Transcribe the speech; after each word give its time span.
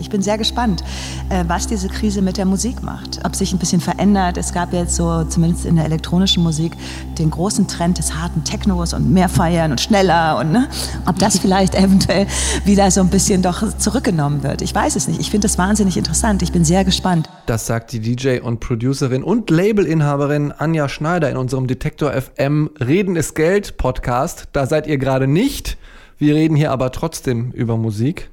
Ich 0.00 0.08
bin 0.08 0.22
sehr 0.22 0.38
gespannt, 0.38 0.82
äh, 1.28 1.44
was 1.46 1.66
diese 1.66 1.88
Krise 1.88 2.22
mit 2.22 2.38
der 2.38 2.46
Musik 2.46 2.82
macht. 2.82 3.20
Ob 3.24 3.36
sich 3.36 3.52
ein 3.52 3.58
bisschen 3.58 3.80
verändert. 3.80 4.38
Es 4.38 4.52
gab 4.52 4.72
jetzt 4.72 4.96
so, 4.96 5.24
zumindest 5.24 5.66
in 5.66 5.76
der 5.76 5.84
elektronischen 5.84 6.42
Musik, 6.42 6.72
den 7.18 7.30
großen 7.30 7.68
Trend 7.68 7.98
des 7.98 8.14
harten 8.14 8.42
Technos 8.42 8.94
und 8.94 9.12
mehr 9.12 9.28
feiern 9.28 9.70
und 9.72 9.80
schneller. 9.80 10.38
Und 10.38 10.52
ne? 10.52 10.68
ob 11.06 11.18
das 11.18 11.38
vielleicht 11.40 11.74
eventuell 11.74 12.26
wieder 12.64 12.90
so 12.90 13.02
ein 13.02 13.08
bisschen 13.08 13.42
doch 13.42 13.76
zurückgenommen 13.76 14.42
wird. 14.42 14.62
Ich 14.62 14.74
weiß 14.74 14.96
es 14.96 15.06
nicht. 15.06 15.20
Ich 15.20 15.30
finde 15.30 15.46
das 15.46 15.58
wahnsinnig 15.58 15.96
interessant. 15.98 16.42
Ich 16.42 16.50
bin 16.50 16.64
sehr 16.64 16.84
gespannt. 16.84 17.28
Das 17.46 17.66
sagt 17.66 17.92
die 17.92 18.00
DJ 18.00 18.40
und 18.40 18.60
Producerin 18.60 19.22
und 19.22 19.50
Labelinhaberin 19.50 20.52
Anja 20.52 20.88
Schneider 20.88 21.28
in 21.28 21.36
unserem 21.36 21.66
Detektor 21.66 22.12
FM 22.12 22.70
Reden 22.80 23.16
ist 23.16 23.34
Geld 23.34 23.76
Podcast. 23.76 24.48
Da 24.52 24.66
seid 24.66 24.86
ihr 24.86 24.96
gerade 24.96 25.26
nicht. 25.26 25.76
Wir 26.18 26.34
reden 26.34 26.56
hier 26.56 26.70
aber 26.70 26.90
trotzdem 26.92 27.50
über 27.52 27.76
Musik. 27.76 28.30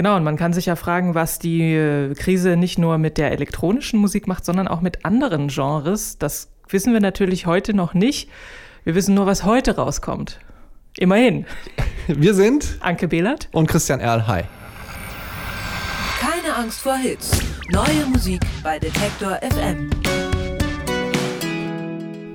Genau, 0.00 0.16
und 0.16 0.24
man 0.24 0.38
kann 0.38 0.54
sich 0.54 0.64
ja 0.64 0.76
fragen, 0.76 1.14
was 1.14 1.38
die 1.38 1.74
äh, 1.74 2.14
Krise 2.14 2.56
nicht 2.56 2.78
nur 2.78 2.96
mit 2.96 3.18
der 3.18 3.32
elektronischen 3.32 4.00
Musik 4.00 4.26
macht, 4.28 4.46
sondern 4.46 4.66
auch 4.66 4.80
mit 4.80 5.04
anderen 5.04 5.48
Genres. 5.48 6.16
Das 6.16 6.48
wissen 6.70 6.94
wir 6.94 7.00
natürlich 7.00 7.44
heute 7.44 7.74
noch 7.74 7.92
nicht. 7.92 8.30
Wir 8.84 8.94
wissen 8.94 9.14
nur, 9.14 9.26
was 9.26 9.44
heute 9.44 9.76
rauskommt. 9.76 10.40
Immerhin. 10.96 11.44
Wir 12.06 12.32
sind 12.32 12.78
Anke 12.80 13.08
Behlert 13.08 13.50
und 13.52 13.66
Christian 13.66 14.00
Erl. 14.00 14.26
Hi. 14.26 14.44
Keine 16.18 16.56
Angst 16.56 16.80
vor 16.80 16.96
Hits. 16.96 17.38
Neue 17.68 18.06
Musik 18.06 18.40
bei 18.62 18.78
Detektor 18.78 19.38
FM. 19.42 19.90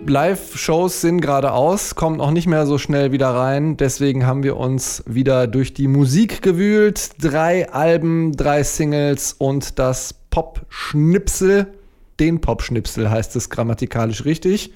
Live-Shows 0.09 1.01
sind 1.01 1.21
gerade 1.21 1.51
aus, 1.51 1.95
kommen 1.95 2.21
auch 2.21 2.31
nicht 2.31 2.47
mehr 2.47 2.67
so 2.67 2.77
schnell 2.77 3.11
wieder 3.11 3.29
rein. 3.29 3.75
Deswegen 3.75 4.25
haben 4.25 4.43
wir 4.43 4.57
uns 4.57 5.03
wieder 5.07 5.47
durch 5.47 5.73
die 5.73 5.87
Musik 5.87 6.41
gewühlt. 6.41 7.11
Drei 7.19 7.71
Alben, 7.71 8.35
drei 8.35 8.63
Singles 8.63 9.33
und 9.33 9.79
das 9.79 10.13
Pop-Schnipsel. 10.29 11.73
Den 12.19 12.39
Pop-Schnipsel 12.39 13.09
heißt 13.09 13.35
es 13.35 13.49
grammatikalisch 13.49 14.25
richtig. 14.25 14.73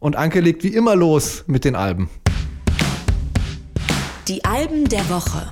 Und 0.00 0.16
Anke 0.16 0.40
legt 0.40 0.64
wie 0.64 0.74
immer 0.74 0.96
los 0.96 1.44
mit 1.46 1.64
den 1.64 1.76
Alben. 1.76 2.08
Die 4.28 4.44
Alben 4.44 4.88
der 4.88 5.08
Woche. 5.10 5.50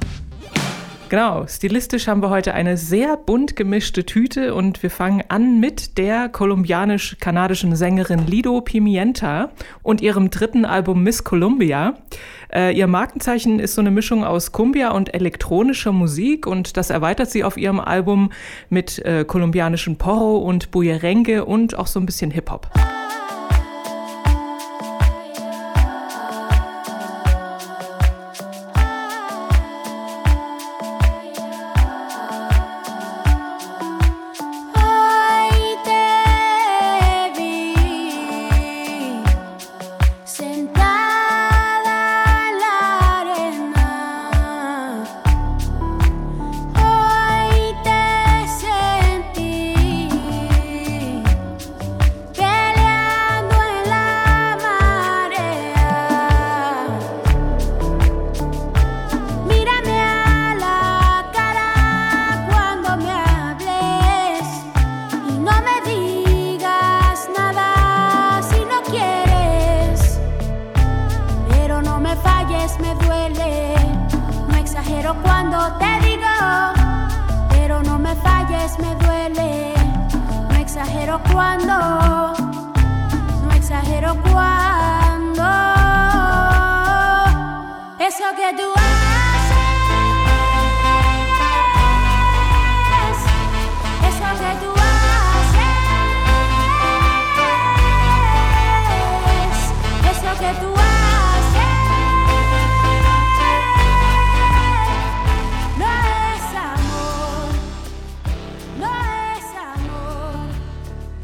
Genau, 1.13 1.47
stilistisch 1.47 2.09
haben 2.09 2.23
wir 2.23 2.31
heute 2.31 2.55
eine 2.55 2.79
sehr 2.79 3.19
bunt 3.19 3.55
gemischte 3.55 4.07
Tüte 4.07 4.55
und 4.55 4.83
wir 4.83 4.89
fangen 4.89 5.23
an 5.29 5.61
mit 5.61 5.99
der 5.99 6.31
kolumbianisch-kanadischen 6.31 7.77
Sängerin 7.77 8.27
Lido 8.27 8.63
Pimienta 8.63 9.51
und 9.83 10.01
ihrem 10.01 10.31
dritten 10.31 10.65
Album 10.65 11.03
Miss 11.03 11.23
Columbia. 11.23 11.99
Äh, 12.51 12.75
ihr 12.75 12.87
Markenzeichen 12.87 13.61
ist 13.61 13.75
so 13.75 13.83
eine 13.83 13.91
Mischung 13.91 14.25
aus 14.25 14.53
Cumbia 14.53 14.93
und 14.93 15.13
elektronischer 15.13 15.93
Musik 15.93 16.47
und 16.47 16.79
das 16.79 16.89
erweitert 16.89 17.31
sie 17.31 17.45
auf 17.45 17.59
ihrem 17.59 17.79
Album 17.79 18.33
mit 18.71 18.99
äh, 19.01 19.27
kolumbianischen 19.27 19.99
Porro 19.99 20.39
und 20.39 20.71
Bullerengue 20.71 21.45
und 21.45 21.77
auch 21.79 21.89
so 21.89 22.01
ein 22.01 22.07
bisschen 22.07 22.31
Hip-Hop. 22.31 22.71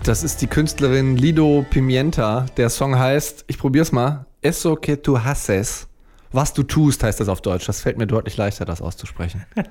Das 0.08 0.22
ist 0.22 0.40
die 0.40 0.46
Künstlerin 0.46 1.18
Lido 1.18 1.66
Pimienta. 1.68 2.46
Der 2.56 2.70
Song 2.70 2.98
heißt, 2.98 3.44
ich 3.46 3.58
probier's 3.58 3.92
mal, 3.92 4.24
Eso 4.40 4.74
que 4.74 4.96
tu 4.96 5.18
haces. 5.18 5.87
Was 6.30 6.52
du 6.52 6.62
tust, 6.62 7.02
heißt 7.02 7.20
das 7.20 7.28
auf 7.28 7.40
Deutsch. 7.40 7.66
Das 7.66 7.80
fällt 7.80 7.98
mir 7.98 8.06
deutlich 8.06 8.36
leichter, 8.36 8.64
das 8.64 8.82
auszusprechen. 8.82 9.44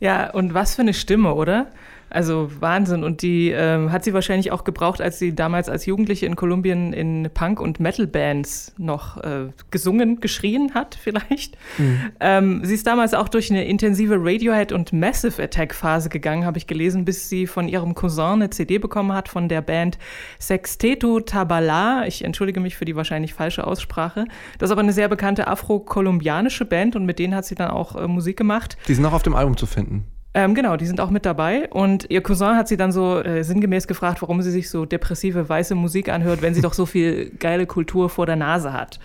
ja, 0.00 0.30
und 0.30 0.54
was 0.54 0.74
für 0.74 0.82
eine 0.82 0.94
Stimme, 0.94 1.34
oder? 1.34 1.66
Also 2.10 2.50
Wahnsinn. 2.60 3.04
Und 3.04 3.22
die 3.22 3.50
ähm, 3.50 3.92
hat 3.92 4.04
sie 4.04 4.14
wahrscheinlich 4.14 4.52
auch 4.52 4.64
gebraucht, 4.64 5.00
als 5.00 5.18
sie 5.18 5.34
damals 5.34 5.68
als 5.68 5.86
Jugendliche 5.86 6.26
in 6.26 6.36
Kolumbien 6.36 6.92
in 6.92 7.28
Punk- 7.32 7.60
und 7.60 7.80
Metal-Bands 7.80 8.74
noch 8.78 9.18
äh, 9.18 9.48
gesungen, 9.70 10.20
geschrien 10.20 10.74
hat, 10.74 10.94
vielleicht. 11.00 11.56
Mhm. 11.78 12.00
Ähm, 12.20 12.60
sie 12.64 12.74
ist 12.74 12.86
damals 12.86 13.14
auch 13.14 13.28
durch 13.28 13.50
eine 13.50 13.66
intensive 13.66 14.16
Radiohead- 14.16 14.72
und 14.72 14.92
Massive 14.92 15.42
Attack-Phase 15.42 16.08
gegangen, 16.08 16.44
habe 16.44 16.58
ich 16.58 16.66
gelesen, 16.66 17.04
bis 17.04 17.28
sie 17.28 17.46
von 17.46 17.68
ihrem 17.68 17.94
Cousin 17.94 18.34
eine 18.34 18.50
CD 18.50 18.78
bekommen 18.78 19.12
hat 19.12 19.28
von 19.28 19.48
der 19.48 19.60
Band 19.60 19.98
Sexteto 20.40 21.20
Tabala. 21.20 22.06
Ich 22.06 22.24
entschuldige 22.24 22.60
mich 22.60 22.76
für 22.76 22.84
die 22.84 22.96
wahrscheinlich 22.96 23.34
falsche 23.34 23.66
Aussprache. 23.66 24.26
Das 24.58 24.68
ist 24.68 24.72
aber 24.72 24.82
eine 24.82 24.92
sehr 24.92 25.08
bekannte 25.08 25.46
afro-kolumbianische 25.46 26.64
Band 26.64 26.96
und 26.96 27.04
mit 27.04 27.18
denen 27.18 27.34
hat 27.34 27.44
sie 27.44 27.54
dann 27.54 27.70
auch 27.70 27.96
äh, 27.96 28.06
Musik 28.06 28.36
gemacht. 28.36 28.76
Die 28.88 28.94
sind 28.94 29.02
noch 29.02 29.12
auf 29.12 29.22
dem 29.22 29.34
Album 29.34 29.56
zu 29.56 29.66
finden. 29.66 30.04
Ähm, 30.34 30.54
genau, 30.54 30.76
die 30.76 30.86
sind 30.86 31.00
auch 31.00 31.10
mit 31.10 31.24
dabei. 31.24 31.68
Und 31.70 32.10
ihr 32.10 32.22
Cousin 32.22 32.56
hat 32.56 32.68
sie 32.68 32.76
dann 32.76 32.92
so 32.92 33.20
äh, 33.20 33.42
sinngemäß 33.42 33.86
gefragt, 33.86 34.22
warum 34.22 34.42
sie 34.42 34.50
sich 34.50 34.70
so 34.70 34.84
depressive 34.84 35.48
weiße 35.48 35.74
Musik 35.74 36.08
anhört, 36.08 36.42
wenn 36.42 36.54
sie 36.54 36.60
doch 36.60 36.74
so 36.74 36.86
viel 36.86 37.30
geile 37.38 37.66
Kultur 37.66 38.10
vor 38.10 38.26
der 38.26 38.36
Nase 38.36 38.72
hat. 38.72 39.00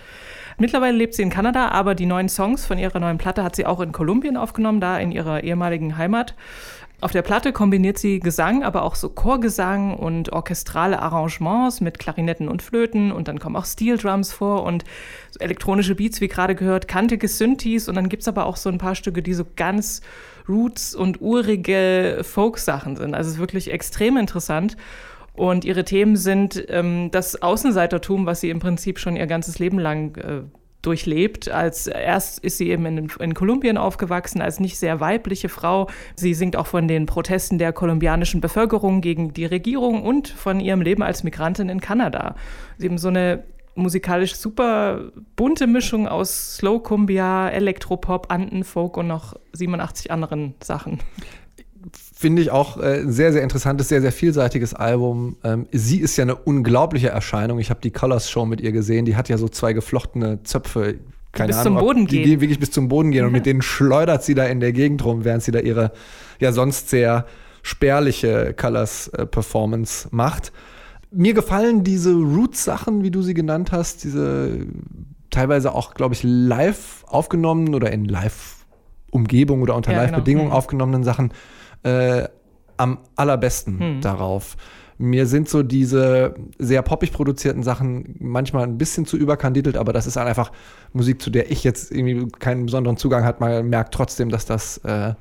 Mittlerweile 0.58 0.96
lebt 0.96 1.14
sie 1.14 1.22
in 1.22 1.30
Kanada, 1.30 1.68
aber 1.70 1.94
die 1.94 2.06
neuen 2.06 2.28
Songs 2.28 2.64
von 2.64 2.78
ihrer 2.78 3.00
neuen 3.00 3.18
Platte 3.18 3.42
hat 3.42 3.56
sie 3.56 3.66
auch 3.66 3.80
in 3.80 3.90
Kolumbien 3.90 4.36
aufgenommen, 4.36 4.80
da 4.80 4.98
in 4.98 5.10
ihrer 5.10 5.42
ehemaligen 5.42 5.96
Heimat. 5.96 6.34
Auf 7.00 7.10
der 7.10 7.22
Platte 7.22 7.52
kombiniert 7.52 7.98
sie 7.98 8.20
Gesang, 8.20 8.62
aber 8.62 8.82
auch 8.82 8.94
so 8.94 9.08
Chorgesang 9.10 9.94
und 9.94 10.32
orchestrale 10.32 11.02
Arrangements 11.02 11.80
mit 11.80 11.98
Klarinetten 11.98 12.48
und 12.48 12.62
Flöten 12.62 13.10
und 13.12 13.28
dann 13.28 13.40
kommen 13.40 13.56
auch 13.56 13.66
Steel 13.66 13.98
Drums 13.98 14.32
vor 14.32 14.62
und 14.62 14.84
so 15.30 15.40
elektronische 15.40 15.96
Beats, 15.96 16.20
wie 16.20 16.28
gerade 16.28 16.54
gehört, 16.54 16.86
kantige 16.86 17.28
Synthes 17.28 17.88
und 17.88 17.96
dann 17.96 18.08
gibt 18.08 18.22
es 18.22 18.28
aber 18.28 18.46
auch 18.46 18.56
so 18.56 18.70
ein 18.70 18.78
paar 18.78 18.94
Stücke, 18.94 19.22
die 19.22 19.34
so 19.34 19.44
ganz 19.56 20.02
Roots 20.48 20.94
und 20.94 21.20
urige 21.20 22.20
Folk-Sachen 22.22 22.96
sind. 22.96 23.14
Also 23.14 23.28
es 23.28 23.34
ist 23.34 23.40
wirklich 23.40 23.72
extrem 23.72 24.16
interessant. 24.16 24.76
Und 25.34 25.64
ihre 25.64 25.84
Themen 25.84 26.16
sind 26.16 26.64
ähm, 26.68 27.10
das 27.10 27.42
Außenseitertum, 27.42 28.24
was 28.24 28.40
sie 28.40 28.50
im 28.50 28.60
Prinzip 28.60 29.00
schon 29.00 29.16
ihr 29.16 29.26
ganzes 29.26 29.58
Leben 29.58 29.80
lang 29.80 30.16
äh, 30.16 30.42
durchlebt. 30.82 31.50
Als 31.50 31.86
erst 31.86 32.38
ist 32.44 32.58
sie 32.58 32.70
eben 32.70 32.86
in, 32.86 33.10
in, 33.18 33.34
Kolumbien 33.34 33.76
aufgewachsen 33.76 34.40
als 34.40 34.60
nicht 34.60 34.78
sehr 34.78 35.00
weibliche 35.00 35.48
Frau. 35.48 35.88
Sie 36.14 36.34
singt 36.34 36.56
auch 36.56 36.66
von 36.66 36.86
den 36.86 37.06
Protesten 37.06 37.58
der 37.58 37.72
kolumbianischen 37.72 38.40
Bevölkerung 38.40 39.00
gegen 39.00 39.32
die 39.32 39.46
Regierung 39.46 40.04
und 40.04 40.28
von 40.28 40.60
ihrem 40.60 40.82
Leben 40.82 41.02
als 41.02 41.24
Migrantin 41.24 41.68
in 41.68 41.80
Kanada. 41.80 42.36
Sie 42.78 42.88
haben 42.88 42.98
so 42.98 43.08
eine 43.08 43.42
musikalisch 43.74 44.36
super 44.36 45.10
bunte 45.36 45.66
Mischung 45.66 46.08
aus 46.08 46.56
Slow 46.56 46.82
Cumbia, 46.82 47.48
Elektropop, 47.50 48.30
Anden, 48.30 48.64
Folk 48.64 48.96
und 48.96 49.06
noch 49.06 49.34
87 49.52 50.10
anderen 50.10 50.54
Sachen. 50.62 51.00
Finde 51.92 52.40
ich 52.40 52.50
auch 52.50 52.78
äh, 52.78 53.00
ein 53.00 53.12
sehr, 53.12 53.32
sehr 53.32 53.42
interessantes, 53.42 53.88
sehr, 53.88 54.00
sehr 54.00 54.12
vielseitiges 54.12 54.72
Album. 54.72 55.36
Ähm, 55.44 55.66
sie 55.72 56.00
ist 56.00 56.16
ja 56.16 56.22
eine 56.22 56.36
unglaubliche 56.36 57.08
Erscheinung. 57.08 57.58
Ich 57.58 57.70
habe 57.70 57.80
die 57.80 57.90
Colors 57.90 58.30
Show 58.30 58.46
mit 58.46 58.60
ihr 58.60 58.72
gesehen. 58.72 59.04
Die 59.04 59.16
hat 59.16 59.28
ja 59.28 59.36
so 59.36 59.48
zwei 59.48 59.72
geflochtene 59.72 60.42
Zöpfe. 60.44 60.98
keine 61.32 61.48
bis 61.48 61.56
Ahnung, 61.56 61.78
zum 61.78 61.86
Boden 61.86 62.06
die, 62.06 62.16
gehen. 62.16 62.24
die 62.24 62.40
wirklich 62.40 62.60
bis 62.60 62.70
zum 62.70 62.88
Boden 62.88 63.10
gehen 63.10 63.26
und 63.26 63.32
mit 63.32 63.44
denen 63.44 63.60
schleudert 63.60 64.24
sie 64.24 64.34
da 64.34 64.44
in 64.44 64.60
der 64.60 64.72
Gegend 64.72 65.04
rum, 65.04 65.24
während 65.24 65.42
sie 65.42 65.50
da 65.50 65.58
ihre 65.58 65.92
ja 66.40 66.52
sonst 66.52 66.88
sehr 66.88 67.26
spärliche 67.62 68.54
Colors-Performance 68.54 70.08
macht. 70.10 70.52
Mir 71.14 71.34
gefallen 71.34 71.84
diese 71.84 72.12
Roots-Sachen, 72.14 73.02
wie 73.02 73.10
du 73.10 73.22
sie 73.22 73.34
genannt 73.34 73.72
hast, 73.72 74.04
diese 74.04 74.66
teilweise 75.30 75.72
auch, 75.74 75.94
glaube 75.94 76.14
ich, 76.14 76.22
live 76.22 77.04
aufgenommen 77.08 77.74
oder 77.74 77.92
in 77.92 78.04
Live-Umgebung 78.04 79.62
oder 79.62 79.74
unter 79.76 79.92
Ja, 79.92 79.98
genau. 79.98 80.12
Live-Bedingungen 80.12 80.48
Mhm. 80.48 80.52
aufgenommenen 80.54 81.04
Sachen 81.04 81.32
äh, 81.82 82.28
am 82.76 82.98
allerbesten 83.16 83.78
Hm. 83.78 84.00
darauf. 84.00 84.56
Mir 84.96 85.26
sind 85.26 85.48
so 85.48 85.62
diese 85.62 86.34
sehr 86.58 86.82
poppig 86.82 87.12
produzierten 87.12 87.62
Sachen 87.62 88.16
manchmal 88.20 88.62
ein 88.64 88.78
bisschen 88.78 89.06
zu 89.06 89.16
überkandidelt, 89.16 89.76
aber 89.76 89.92
das 89.92 90.06
ist 90.06 90.16
halt 90.16 90.28
einfach 90.28 90.50
Musik, 90.92 91.20
zu 91.20 91.30
der 91.30 91.50
ich 91.50 91.62
jetzt 91.64 91.90
irgendwie 91.92 92.28
keinen 92.38 92.66
besonderen 92.66 92.96
Zugang 92.96 93.24
hat. 93.24 93.40
Man 93.40 93.68
merkt 93.68 93.92
trotzdem, 93.92 94.28
dass 94.30 94.46
das 94.46 94.78
äh, 94.78 95.14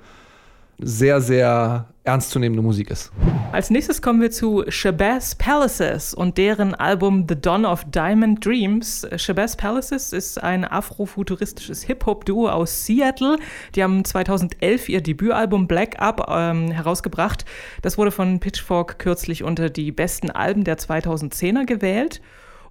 sehr, 0.79 1.21
sehr 1.21 1.87
ernstzunehmende 2.03 2.61
Musik 2.61 2.89
ist. 2.89 3.11
Als 3.51 3.69
nächstes 3.69 4.01
kommen 4.01 4.19
wir 4.19 4.31
zu 4.31 4.63
Shabazz 4.67 5.35
Palaces 5.35 6.13
und 6.13 6.37
deren 6.37 6.75
Album 6.75 7.25
The 7.29 7.39
Dawn 7.39 7.65
of 7.65 7.85
Diamond 7.85 8.45
Dreams. 8.45 9.07
Shabazz 9.15 9.55
Palaces 9.55 10.11
ist 10.11 10.41
ein 10.41 10.65
afrofuturistisches 10.65 11.83
Hip-Hop-Duo 11.83 12.49
aus 12.49 12.85
Seattle. 12.85 13.37
Die 13.75 13.83
haben 13.83 14.03
2011 14.03 14.89
ihr 14.89 15.01
Debütalbum 15.01 15.67
Black 15.67 16.01
Up 16.01 16.27
ähm, 16.29 16.71
herausgebracht. 16.71 17.45
Das 17.81 17.97
wurde 17.97 18.11
von 18.11 18.39
Pitchfork 18.39 18.99
kürzlich 18.99 19.43
unter 19.43 19.69
die 19.69 19.91
besten 19.91 20.29
Alben 20.29 20.63
der 20.63 20.77
2010er 20.77 21.65
gewählt. 21.65 22.21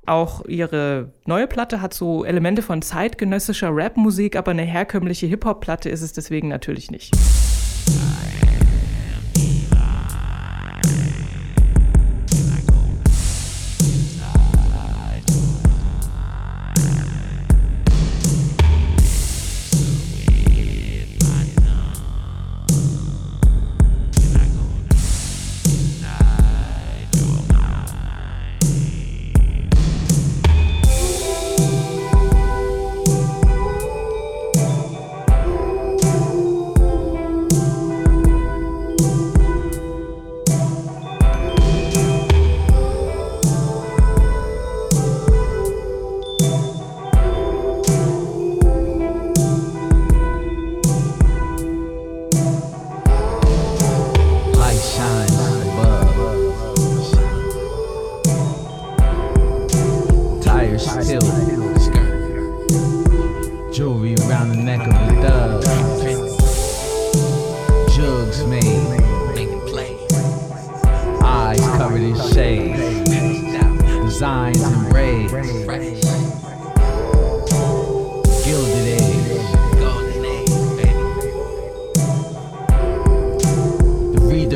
Auch 0.05 0.44
ihre 0.46 1.12
neue 1.26 1.46
Platte 1.46 1.81
hat 1.81 1.94
so 1.94 2.25
Elemente 2.25 2.61
von 2.61 2.82
zeitgenössischer 2.82 3.70
Rapmusik, 3.70 4.34
aber 4.34 4.50
eine 4.50 4.62
herkömmliche 4.62 5.26
Hip-Hop-Platte 5.26 5.88
ist 5.88 6.02
es 6.02 6.12
deswegen 6.12 6.49
natürlich 6.49 6.90
nicht. 6.90 7.12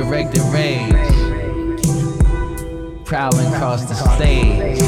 The 0.06 0.12
redirected 0.12 0.42
rage. 0.52 0.92
Prowling 3.04 3.52
across 3.54 3.84
the 3.86 3.94
stage. 3.94 4.78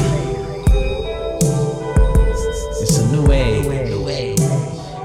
It's 2.81 2.97
a 2.97 3.05
new 3.11 3.29
age. 3.29 3.65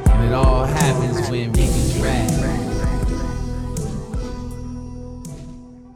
And 0.06 0.25
it 0.25 0.32
all 0.32 0.66
happens 0.66 1.28
when 1.28 1.52
Ricky's 1.52 1.99
rap. 1.99 2.31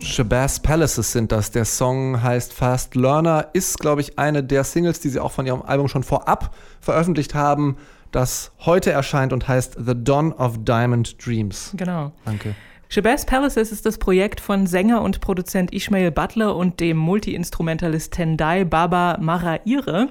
Shabazz 0.00 0.60
Palaces 0.60 1.12
sind 1.12 1.30
das. 1.30 1.52
Der 1.52 1.64
Song 1.64 2.20
heißt 2.20 2.52
Fast 2.52 2.96
Learner, 2.96 3.50
ist, 3.52 3.78
glaube 3.78 4.00
ich, 4.00 4.18
eine 4.18 4.42
der 4.42 4.64
Singles, 4.64 4.98
die 4.98 5.10
sie 5.10 5.20
auch 5.20 5.30
von 5.30 5.46
ihrem 5.46 5.62
Album 5.62 5.86
schon 5.86 6.02
vorab 6.02 6.52
veröffentlicht 6.80 7.36
haben, 7.36 7.76
das 8.10 8.50
heute 8.66 8.90
erscheint 8.90 9.32
und 9.32 9.46
heißt 9.46 9.76
The 9.78 9.94
Dawn 9.94 10.32
of 10.32 10.64
Diamond 10.64 11.24
Dreams. 11.24 11.72
Genau. 11.76 12.10
Danke. 12.24 12.56
Shabazz 12.90 13.26
Palaces 13.26 13.70
ist 13.70 13.84
das 13.84 13.98
Projekt 13.98 14.40
von 14.40 14.66
Sänger 14.66 15.02
und 15.02 15.20
Produzent 15.20 15.74
Ishmael 15.74 16.10
Butler 16.10 16.56
und 16.56 16.80
dem 16.80 16.96
Multi-Instrumentalist 16.96 18.14
Tendai 18.14 18.64
Baba 18.64 19.18
Maraire. 19.20 20.08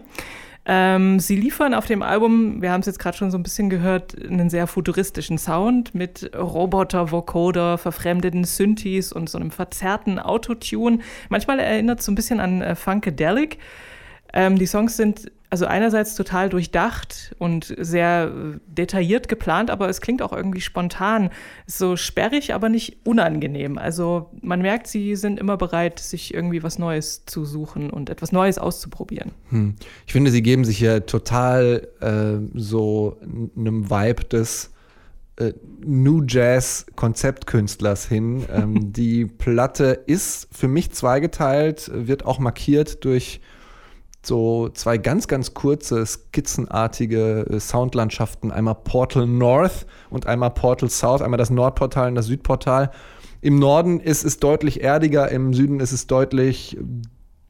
Ähm, 0.68 1.20
sie 1.20 1.38
liefern 1.38 1.74
auf 1.74 1.88
dem 1.88 2.04
Album, 2.04 2.62
wir 2.62 2.72
haben 2.72 2.82
es 2.82 2.86
jetzt 2.86 3.00
gerade 3.00 3.18
schon 3.18 3.32
so 3.32 3.38
ein 3.40 3.42
bisschen 3.42 3.72
gehört, 3.72 4.16
einen 4.24 4.52
sehr 4.52 4.68
futuristischen 4.68 5.40
Sound 5.40 5.96
mit 5.96 6.30
Roboter-Vocoder, 6.38 7.80
verfremdeten 7.80 8.44
Synthes 8.44 9.12
und 9.12 9.28
so 9.28 9.40
einem 9.40 9.50
verzerrten 9.50 10.20
Autotune. 10.20 11.00
Manchmal 11.30 11.60
erinnert 11.60 12.02
es 12.02 12.06
so 12.06 12.12
ein 12.12 12.16
bisschen 12.16 12.40
an 12.40 12.62
äh, 12.62 12.76
Funkadelic. 12.76 13.58
Ähm, 14.34 14.60
die 14.60 14.68
Songs 14.68 14.98
sind 14.98 15.32
also 15.50 15.66
einerseits 15.66 16.16
total 16.16 16.50
durchdacht 16.50 17.36
und 17.40 17.74
sehr 17.78 18.32
äh, 18.34 18.60
detailliert 18.68 19.30
geplant, 19.30 19.70
aber 19.70 19.88
es 19.88 20.02
klingt 20.02 20.22
auch 20.22 20.34
irgendwie 20.34 20.62
spontan. 20.62 21.30
Ist 21.66 21.78
so 21.78 21.96
sperrig, 21.96 22.54
aber 22.54 22.70
nicht 22.70 22.98
unangenehm. 23.06 23.78
Also 23.78 24.30
man 24.42 24.62
merkt, 24.62 24.88
sie 24.88 25.16
sind 25.16 25.40
immer 25.40 25.56
bereit, 25.56 26.00
sich 26.00 26.34
irgendwie 26.34 26.64
was 26.64 26.80
Neues 26.80 27.26
zu 27.26 27.46
suchen 27.46 27.90
und 27.90 28.10
etwas 28.10 28.32
Neues 28.32 28.58
auszuprobieren. 28.58 29.32
Hm. 29.50 29.76
Ich 30.06 30.14
finde, 30.14 30.32
sie 30.32 30.42
geben 30.42 30.66
sich 30.66 30.78
hier 30.78 31.06
total 31.06 31.88
äh, 32.02 32.46
so 32.54 33.18
einem 33.56 33.90
Vibe 33.90 34.26
des 34.26 34.72
äh, 35.38 35.54
New 35.80 36.24
Jazz 36.28 36.88
Konzeptkünstlers 36.96 38.06
hin. 38.06 38.45
ähm, 38.54 38.92
die 38.92 39.26
Platte 39.26 40.04
ist 40.07 40.50
für 40.52 40.68
mich 40.68 40.92
zweigeteilt, 40.92 41.90
wird 41.94 42.26
auch 42.26 42.40
markiert 42.40 43.06
durch 43.06 43.40
so 44.28 44.69
zwei 44.69 44.98
ganz, 44.98 45.28
ganz 45.28 45.54
kurze, 45.54 46.06
skizzenartige 46.06 47.46
äh, 47.50 47.60
Soundlandschaften. 47.60 48.52
Einmal 48.52 48.76
Portal 48.76 49.26
North 49.26 49.86
und 50.10 50.28
einmal 50.28 50.52
Portal 50.52 50.90
South, 50.90 51.22
einmal 51.22 51.38
das 51.38 51.50
Nordportal 51.50 52.10
und 52.10 52.16
das 52.16 52.28
Südportal. 52.28 52.92
Im 53.42 53.60
Norden 53.60 54.00
ist 54.00 54.24
es 54.24 54.40
deutlich 54.40 54.84
erdiger, 54.84 55.30
im 55.30 55.54
Süden 55.54 55.80
ist 55.80 55.92
es 55.92 56.07
deutlich 56.07 56.78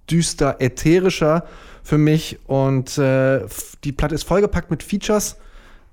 düster, 0.10 0.58
ätherischer 0.60 1.46
für 1.84 1.98
mich. 1.98 2.40
Und 2.46 2.98
äh, 2.98 3.46
die 3.84 3.92
Platte 3.92 4.16
ist 4.16 4.24
vollgepackt 4.24 4.70
mit 4.70 4.84
Features. 4.84 5.38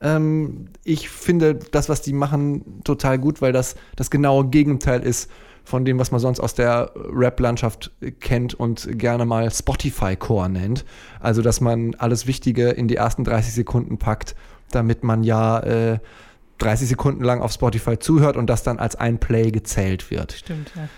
Ähm, 0.01 0.69
ich 0.85 1.09
finde 1.09 1.55
das, 1.55 1.89
was 1.89 2.03
die 2.03 2.13
machen, 2.13 2.83
total 2.85 3.19
gut, 3.19 3.41
weil 3.41 3.53
das 3.53 3.77
das 3.97 4.11
genaue 4.11 4.49
Gegenteil 4.49 5.03
ist 5.03 5.31
von 5.65 5.85
dem, 5.85 5.99
was 5.99 6.11
man 6.11 6.21
sonst 6.21 6.41
aus 6.41 6.55
der 6.55 6.93
Rap-Landschaft 6.95 7.91
kennt 8.21 8.55
und 8.55 8.99
gerne 8.99 9.25
mal 9.25 9.51
Spotify-Core 9.51 10.51
nennt. 10.51 10.85
Also, 11.21 11.43
dass 11.43 11.61
man 11.61 11.95
alles 11.97 12.27
Wichtige 12.27 12.71
in 12.71 12.87
die 12.87 12.97
ersten 12.97 13.25
30 13.25 13.55
Sekunden 13.55 13.99
packt, 13.99 14.35
damit 14.71 15.03
man 15.05 15.25
ja 15.25 15.61
äh, 15.61 15.99
30 16.59 16.89
Sekunden 16.89 17.25
lang 17.25 17.41
auf 17.41 17.53
Spotify 17.53 17.99
zuhört 17.99 18.37
und 18.37 18.49
das 18.49 18.63
dann 18.63 18.79
als 18.79 18.95
ein 18.97 19.19
Play 19.19 19.51
gezählt 19.51 20.11
wird. 20.11 20.33
Stimmt, 20.33 20.71
ja. 20.77 20.89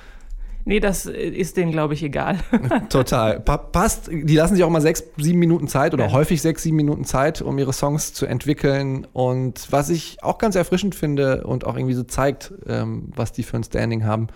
Nee, 0.69 0.81
das 0.81 1.07
äh, 1.07 1.13
ist 1.13 1.57
denen, 1.57 1.71
glaube 1.71 1.95
ich, 1.95 2.03
egal. 2.03 2.39
Total. 2.89 3.39
Pa 3.39 3.57
passt. 3.57 4.09
Die 4.11 4.35
lassen 4.35 4.57
sich 4.57 4.65
auch 4.65 4.71
mal 4.71 4.81
sechs, 4.81 5.05
sieben 5.17 5.39
Minuten 5.39 5.69
Zeit 5.69 5.95
oder 5.95 6.07
Ja. 6.07 6.13
häufig 6.13 6.43
sechs, 6.43 6.65
sieben 6.65 6.77
Minuten 6.77 7.05
Zeit, 7.05 7.41
um 7.41 7.57
ihre 7.59 7.73
Songs 7.73 8.13
zu 8.15 8.27
entwickeln. 8.27 9.07
Und 9.13 9.69
was 9.71 9.91
ich 9.91 10.19
auch 10.25 10.39
ganz 10.39 10.57
erfrischend 10.57 10.97
finde 10.97 11.45
und 11.47 11.65
auch 11.65 11.77
irgendwie 11.77 11.95
so 11.95 12.03
zeigt, 12.03 12.53
ähm, 12.67 13.11
was 13.15 13.31
die 13.31 13.45
für 13.45 13.57
ein 13.57 13.63
Standing 13.63 14.05
haben, 14.05 14.27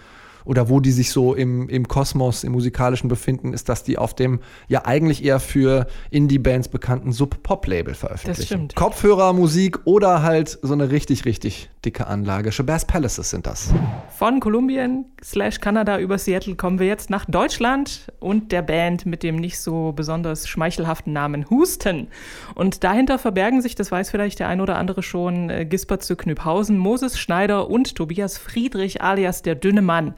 oder 0.45 0.69
wo 0.69 0.81
die 0.81 0.93
sich 0.93 1.11
so 1.11 1.35
im, 1.35 1.69
im 1.69 1.89
Kosmos, 1.89 2.45
im 2.45 2.53
musikalischen 2.53 3.09
befinden, 3.09 3.53
ist, 3.53 3.69
dass 3.69 3.83
die 3.83 3.99
auf 3.99 4.15
dem 4.15 4.41
ja 4.69 4.85
eigentlich 4.85 5.25
eher 5.25 5.41
für 5.41 5.87
Indie-Bands 6.11 6.69
bekannten 6.69 7.13
Sub-Pop-Label 7.13 7.95
veröffentlichen. 7.95 8.37
Das 8.37 8.47
stimmt. 8.47 8.75
Kopfhörer, 8.75 9.33
Musik 9.33 9.81
oder 9.85 10.23
halt 10.23 10.59
so 10.63 10.73
eine 10.73 10.91
richtig, 10.91 11.25
richtig 11.25 11.71
dicke 11.85 12.07
Anlage. 12.07 12.53
Shabazz 12.53 12.85
Palaces 12.85 13.31
sind 13.31 13.47
das. 13.47 13.73
Von 14.17 14.41
Kolumbien 14.41 15.07
slash 15.23 15.61
Kanada 15.61 15.99
über 15.99 16.19
Seattle 16.19 16.55
kommen 16.55 16.79
wir 16.79 16.87
jetzt 16.87 17.11
nach 17.11 17.25
Deutschland 17.25 18.13
und 18.21 18.53
der 18.53 18.63
Band 18.63 19.07
mit 19.07 19.23
dem 19.23 19.37
nicht 19.37 19.59
so 19.59 19.93
besonders 19.93 20.47
schmeichelhaften 20.47 21.13
Namen 21.13 21.49
Husten. 21.49 22.09
Und 22.55 22.85
dahinter 22.85 23.19
verbergen 23.19 23.63
sich, 23.63 23.75
das 23.75 23.91
weiß 23.91 24.11
vielleicht 24.11 24.41
der 24.41 24.49
ein 24.49 24.61
oder 24.61 24.77
andere 24.77 25.03
schon, 25.03 25.49
äh, 25.49 25.65
Gisbert 25.65 26.03
zu 26.03 26.17
Knüpphausen, 26.17 26.77
Moses 26.77 27.19
Schneider 27.19 27.71
und 27.71 27.95
Tobias 27.95 28.37
Friedrich 28.37 29.01
alias 29.01 29.43
der 29.43 29.55
dünne 29.55 29.83
Mann. 29.83 30.15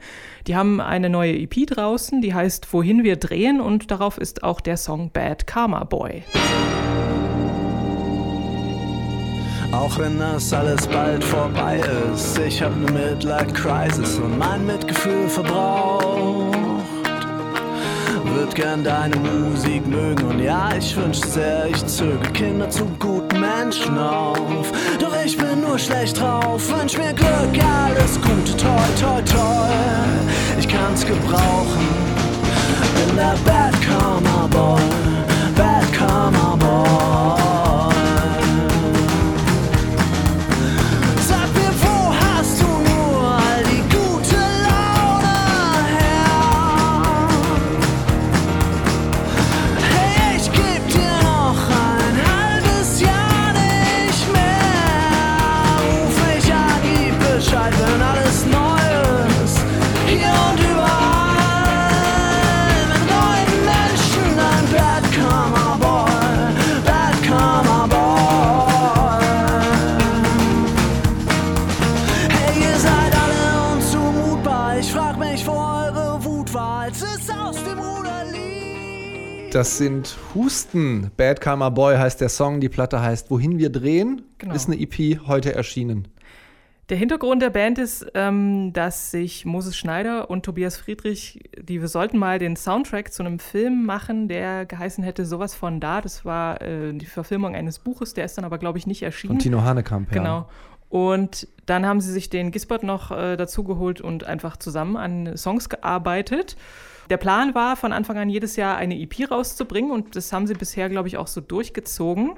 Die 0.47 0.55
haben 0.55 0.81
eine 0.81 1.09
neue 1.09 1.37
EP 1.37 1.65
draußen, 1.65 2.21
die 2.21 2.33
heißt 2.33 2.73
Wohin 2.73 3.03
wir 3.03 3.15
drehen 3.15 3.61
und 3.61 3.89
darauf 3.91 4.17
ist 4.17 4.43
auch 4.43 4.59
der 4.59 4.77
Song 4.77 5.11
Bad 5.11 5.47
Karma 5.47 5.85
Boy. 5.85 6.23
Auch 9.73 9.97
wenn 9.97 10.19
das 10.19 10.53
alles 10.53 10.85
bald 10.85 11.23
vorbei 11.23 11.81
ist, 12.13 12.37
ich 12.37 12.61
hab 12.61 12.75
ne 12.77 12.91
Midlife-Crisis 12.91 14.19
und 14.19 14.37
mein 14.37 14.67
Mitgefühl 14.67 15.27
verbraucht. 15.27 16.55
Würd 18.23 18.53
gern 18.53 18.83
deine 18.83 19.15
Musik 19.15 19.85
mögen 19.87 20.25
und 20.25 20.39
ja, 20.39 20.69
ich 20.77 20.95
wünsch 20.95 21.17
sehr, 21.21 21.65
ich 21.69 21.83
zöge 21.87 22.29
Kinder 22.33 22.69
zu 22.69 22.85
guten 22.99 23.39
Menschen 23.39 23.97
auf. 23.97 24.71
Doch 24.99 25.15
ich 25.25 25.35
bin 25.37 25.61
nur 25.61 25.79
schlecht 25.79 26.19
drauf, 26.19 26.61
wünsch 26.77 26.95
mir 26.95 27.13
Glück, 27.13 27.63
alles 27.65 28.21
Gute, 28.21 28.55
toi, 28.55 28.87
toi, 29.01 29.21
toi. 29.23 29.69
Ich 30.59 30.67
kann's 30.67 31.03
gebrauchen, 31.03 31.87
bin 32.95 33.15
der 33.15 33.35
Bad 33.43 33.73
Karma 33.81 34.47
Boy, 34.51 34.81
Das 79.63 79.77
sind 79.77 80.17
Husten. 80.35 81.09
Bad 81.15 81.39
Karma 81.39 81.69
Boy 81.69 81.95
heißt 81.95 82.19
der 82.19 82.27
Song. 82.27 82.59
Die 82.59 82.67
Platte 82.67 83.01
heißt 83.01 83.31
Wohin 83.31 83.59
wir 83.59 83.69
drehen. 83.69 84.23
Genau. 84.37 84.53
Ist 84.53 84.67
eine 84.67 84.77
EP 84.77 85.25
heute 85.25 85.55
erschienen. 85.55 86.09
Der 86.89 86.97
Hintergrund 86.97 87.41
der 87.41 87.49
Band 87.49 87.77
ist, 87.77 88.05
ähm, 88.13 88.73
dass 88.73 89.11
sich 89.11 89.45
Moses 89.45 89.77
Schneider 89.77 90.29
und 90.29 90.43
Tobias 90.43 90.75
Friedrich, 90.75 91.49
die 91.57 91.79
wir 91.79 91.87
sollten 91.87 92.17
mal 92.17 92.39
den 92.39 92.57
Soundtrack 92.57 93.13
zu 93.13 93.23
einem 93.23 93.39
Film 93.39 93.85
machen, 93.85 94.27
der 94.27 94.65
geheißen 94.65 95.01
hätte 95.01 95.25
sowas 95.25 95.55
von 95.55 95.79
da. 95.79 96.01
Das 96.01 96.25
war 96.25 96.61
äh, 96.61 96.91
die 96.91 97.05
Verfilmung 97.05 97.55
eines 97.55 97.79
Buches, 97.79 98.13
der 98.13 98.25
ist 98.25 98.37
dann 98.37 98.43
aber, 98.43 98.57
glaube 98.57 98.79
ich, 98.79 98.85
nicht 98.85 99.01
erschienen. 99.01 99.35
Von 99.35 99.39
Tino 99.39 99.61
Hanekamp, 99.61 100.09
ja. 100.11 100.17
Genau. 100.17 100.49
Und 100.93 101.47
dann 101.65 101.87
haben 101.87 102.01
sie 102.01 102.11
sich 102.11 102.29
den 102.29 102.51
Gisbert 102.51 102.83
noch 102.83 103.09
äh, 103.09 103.35
dazugeholt 103.35 103.99
und 103.99 104.25
einfach 104.25 104.57
zusammen 104.57 104.95
an 104.95 105.35
Songs 105.35 105.67
gearbeitet. 105.67 106.55
Der 107.09 107.17
Plan 107.17 107.55
war, 107.55 107.75
von 107.75 107.91
Anfang 107.91 108.19
an 108.19 108.29
jedes 108.29 108.57
Jahr 108.57 108.77
eine 108.77 108.99
EP 108.99 109.31
rauszubringen 109.31 109.89
und 109.89 110.15
das 110.15 110.31
haben 110.31 110.45
sie 110.45 110.53
bisher, 110.53 110.89
glaube 110.89 111.07
ich, 111.07 111.17
auch 111.17 111.25
so 111.25 111.41
durchgezogen. 111.41 112.33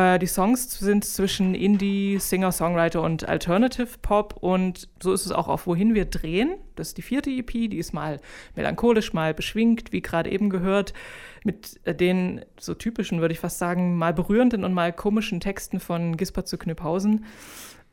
Äh, 0.00 0.18
die 0.18 0.26
Songs 0.26 0.78
sind 0.78 1.04
zwischen 1.04 1.54
Indie, 1.54 2.18
Singer-Songwriter 2.18 3.02
und 3.02 3.28
Alternative 3.28 3.98
Pop 4.02 4.36
und 4.40 4.88
so 5.02 5.12
ist 5.12 5.26
es 5.26 5.32
auch 5.32 5.48
auf 5.48 5.66
Wohin 5.66 5.94
wir 5.94 6.04
drehen. 6.04 6.56
Das 6.76 6.88
ist 6.88 6.98
die 6.98 7.02
vierte 7.02 7.30
EP, 7.30 7.50
die 7.50 7.78
ist 7.78 7.92
mal 7.92 8.20
melancholisch, 8.54 9.12
mal 9.12 9.34
beschwingt, 9.34 9.92
wie 9.92 10.00
gerade 10.00 10.30
eben 10.30 10.50
gehört, 10.50 10.94
mit 11.44 11.80
äh, 11.84 11.94
den 11.94 12.44
so 12.58 12.74
typischen, 12.74 13.20
würde 13.20 13.32
ich 13.32 13.40
fast 13.40 13.58
sagen, 13.58 13.96
mal 13.96 14.14
berührenden 14.14 14.64
und 14.64 14.72
mal 14.72 14.92
komischen 14.92 15.40
Texten 15.40 15.80
von 15.80 16.16
Gisbert 16.16 16.48
zu 16.48 16.58
Knüpphausen. 16.58 17.24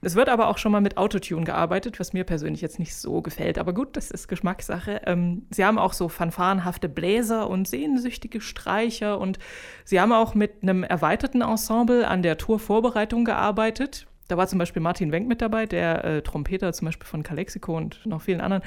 Es 0.01 0.15
wird 0.15 0.29
aber 0.29 0.47
auch 0.47 0.59
schon 0.59 0.71
mal 0.71 0.81
mit 0.81 0.97
Autotune 0.97 1.43
gearbeitet, 1.43 1.99
was 1.99 2.13
mir 2.13 2.23
persönlich 2.23 2.61
jetzt 2.61 2.77
nicht 2.77 2.95
so 2.95 3.21
gefällt. 3.21 3.57
Aber 3.57 3.73
gut, 3.73 3.97
das 3.97 4.11
ist 4.11 4.27
Geschmackssache. 4.27 5.01
Ähm, 5.05 5.47
sie 5.49 5.65
haben 5.65 5.79
auch 5.79 5.93
so 5.93 6.07
fanfarenhafte 6.07 6.87
Bläser 6.87 7.49
und 7.49 7.67
sehnsüchtige 7.67 8.39
Streicher 8.39 9.19
und 9.19 9.39
sie 9.85 9.99
haben 9.99 10.13
auch 10.13 10.35
mit 10.35 10.61
einem 10.61 10.83
erweiterten 10.83 11.41
Ensemble 11.41 12.07
an 12.07 12.21
der 12.21 12.37
Tourvorbereitung 12.37 13.25
gearbeitet. 13.25 14.05
Da 14.27 14.37
war 14.37 14.47
zum 14.47 14.59
Beispiel 14.59 14.81
Martin 14.81 15.11
Wenk 15.11 15.27
mit 15.27 15.41
dabei, 15.41 15.65
der 15.65 16.03
äh, 16.03 16.21
Trompeter 16.21 16.73
zum 16.73 16.85
Beispiel 16.85 17.07
von 17.07 17.23
Calexico 17.23 17.75
und 17.75 18.05
noch 18.05 18.21
vielen 18.21 18.41
anderen. 18.41 18.63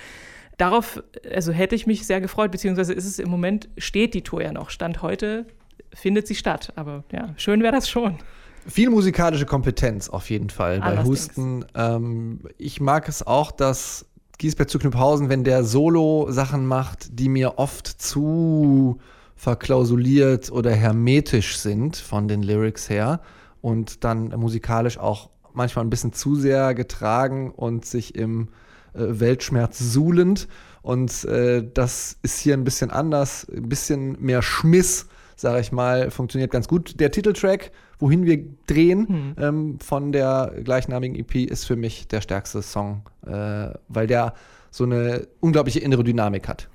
Darauf, 0.56 1.02
also 1.32 1.52
hätte 1.52 1.74
ich 1.74 1.86
mich 1.86 2.06
sehr 2.06 2.20
gefreut, 2.20 2.50
beziehungsweise 2.50 2.92
ist 2.92 3.06
es 3.06 3.18
im 3.18 3.30
Moment, 3.30 3.68
steht 3.78 4.14
die 4.14 4.22
Tour 4.22 4.42
ja 4.42 4.52
noch. 4.52 4.70
Stand 4.70 5.00
heute 5.00 5.46
findet 5.92 6.26
sie 6.26 6.34
statt. 6.34 6.72
Aber 6.76 7.04
ja, 7.12 7.34
schön 7.36 7.62
wäre 7.62 7.72
das 7.72 7.88
schon. 7.88 8.18
Viel 8.66 8.90
musikalische 8.90 9.46
Kompetenz 9.46 10.08
auf 10.08 10.30
jeden 10.30 10.50
Fall 10.50 10.80
bei 10.80 10.86
Allerdings. 10.86 11.08
Husten. 11.08 11.64
Ähm, 11.74 12.40
ich 12.58 12.80
mag 12.80 13.08
es 13.08 13.26
auch, 13.26 13.52
dass 13.52 14.06
Giesbert 14.38 14.70
zu 14.70 14.78
Knüpphausen, 14.78 15.28
wenn 15.28 15.44
der 15.44 15.64
Solo-Sachen 15.64 16.66
macht, 16.66 17.18
die 17.18 17.28
mir 17.28 17.58
oft 17.58 17.86
zu 17.86 18.98
verklausuliert 19.36 20.50
oder 20.50 20.70
hermetisch 20.72 21.58
sind 21.58 21.96
von 21.96 22.28
den 22.28 22.42
Lyrics 22.42 22.90
her 22.90 23.20
und 23.60 24.04
dann 24.04 24.28
musikalisch 24.28 24.98
auch 24.98 25.30
manchmal 25.52 25.84
ein 25.84 25.90
bisschen 25.90 26.12
zu 26.12 26.36
sehr 26.36 26.74
getragen 26.74 27.50
und 27.50 27.84
sich 27.84 28.14
im 28.14 28.48
äh, 28.94 28.98
Weltschmerz 29.20 29.78
suhlend. 29.78 30.48
Und 30.82 31.24
äh, 31.24 31.62
das 31.74 32.16
ist 32.22 32.38
hier 32.38 32.54
ein 32.54 32.64
bisschen 32.64 32.90
anders, 32.90 33.46
ein 33.54 33.68
bisschen 33.68 34.16
mehr 34.20 34.42
Schmiss, 34.42 35.06
sage 35.36 35.60
ich 35.60 35.72
mal, 35.72 36.10
funktioniert 36.10 36.50
ganz 36.50 36.68
gut. 36.68 36.98
Der 37.00 37.10
Titeltrack, 37.10 37.72
wohin 38.00 38.24
wir 38.24 38.42
drehen, 38.66 39.34
ähm, 39.38 39.78
von 39.80 40.12
der 40.12 40.54
gleichnamigen 40.64 41.16
EP, 41.16 41.34
ist 41.50 41.66
für 41.66 41.76
mich 41.76 42.08
der 42.08 42.20
stärkste 42.20 42.62
Song, 42.62 43.02
äh, 43.26 43.68
weil 43.88 44.06
der 44.06 44.34
so 44.70 44.84
eine 44.84 45.26
unglaubliche 45.40 45.80
innere 45.80 46.04
Dynamik 46.04 46.48
hat. 46.48 46.68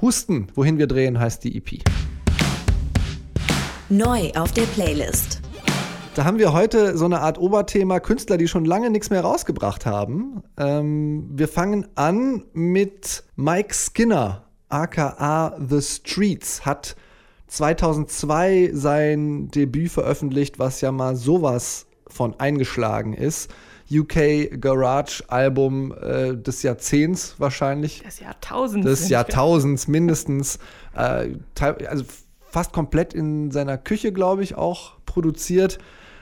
Husten, 0.00 0.48
wohin 0.54 0.78
wir 0.78 0.86
drehen, 0.86 1.18
heißt 1.18 1.44
die 1.44 1.56
EP. 1.56 1.82
Neu 3.88 4.30
auf 4.36 4.52
der 4.52 4.62
Playlist. 4.62 5.42
Da 6.14 6.24
haben 6.24 6.38
wir 6.38 6.52
heute 6.52 6.96
so 6.96 7.04
eine 7.04 7.20
Art 7.20 7.38
Oberthema 7.38 8.00
Künstler, 8.00 8.36
die 8.36 8.48
schon 8.48 8.64
lange 8.64 8.90
nichts 8.90 9.10
mehr 9.10 9.20
rausgebracht 9.20 9.86
haben. 9.86 10.42
Ähm, 10.56 11.28
wir 11.32 11.48
fangen 11.48 11.86
an 11.94 12.44
mit 12.52 13.22
Mike 13.36 13.74
Skinner, 13.74 14.44
aka 14.68 15.56
The 15.68 15.80
Streets, 15.80 16.66
hat 16.66 16.96
2002 17.50 18.70
sein 18.72 19.48
Debüt 19.50 19.90
veröffentlicht, 19.90 20.58
was 20.58 20.80
ja 20.80 20.92
mal 20.92 21.16
sowas 21.16 21.86
von 22.06 22.38
eingeschlagen 22.38 23.12
ist. 23.12 23.50
UK 23.90 24.60
Garage 24.60 25.24
Album 25.28 25.92
äh, 26.00 26.36
des 26.36 26.62
Jahrzehnts 26.62 27.34
wahrscheinlich 27.38 28.02
Das 28.04 28.20
Jahrtausend. 28.20 28.84
des 28.84 29.08
Jahrtausends 29.08 29.88
mindestens, 29.88 30.60
äh, 30.94 31.30
also 31.58 32.04
fast 32.40 32.72
komplett 32.72 33.14
in 33.14 33.50
seiner 33.50 33.78
Küche, 33.78 34.12
glaube 34.12 34.44
ich, 34.44 34.54
auch 34.54 34.92
produziert. 35.06 35.78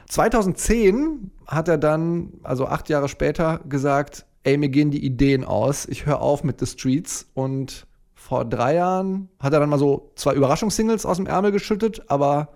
2010 0.09 1.31
hat 1.47 1.69
er 1.69 1.77
dann, 1.77 2.33
also 2.43 2.67
acht 2.67 2.89
Jahre 2.89 3.09
später, 3.09 3.61
gesagt, 3.69 4.25
ey, 4.45 4.57
mir 4.57 4.71
gehen 4.71 4.91
die 4.91 5.05
Ideen 5.05 5.45
aus, 5.45 5.87
ich 5.87 6.07
höre 6.07 6.23
auf 6.23 6.45
mit 6.45 6.61
The 6.61 6.67
Streets 6.67 7.27
und 7.35 7.87
vor 8.29 8.45
drei 8.45 8.75
Jahren 8.75 9.31
hat 9.41 9.55
er 9.55 9.61
dann 9.61 9.71
mal 9.71 9.79
so 9.79 10.11
zwei 10.15 10.35
Überraschungssingles 10.35 11.07
aus 11.07 11.17
dem 11.17 11.25
Ärmel 11.25 11.51
geschüttet, 11.51 12.03
aber 12.09 12.49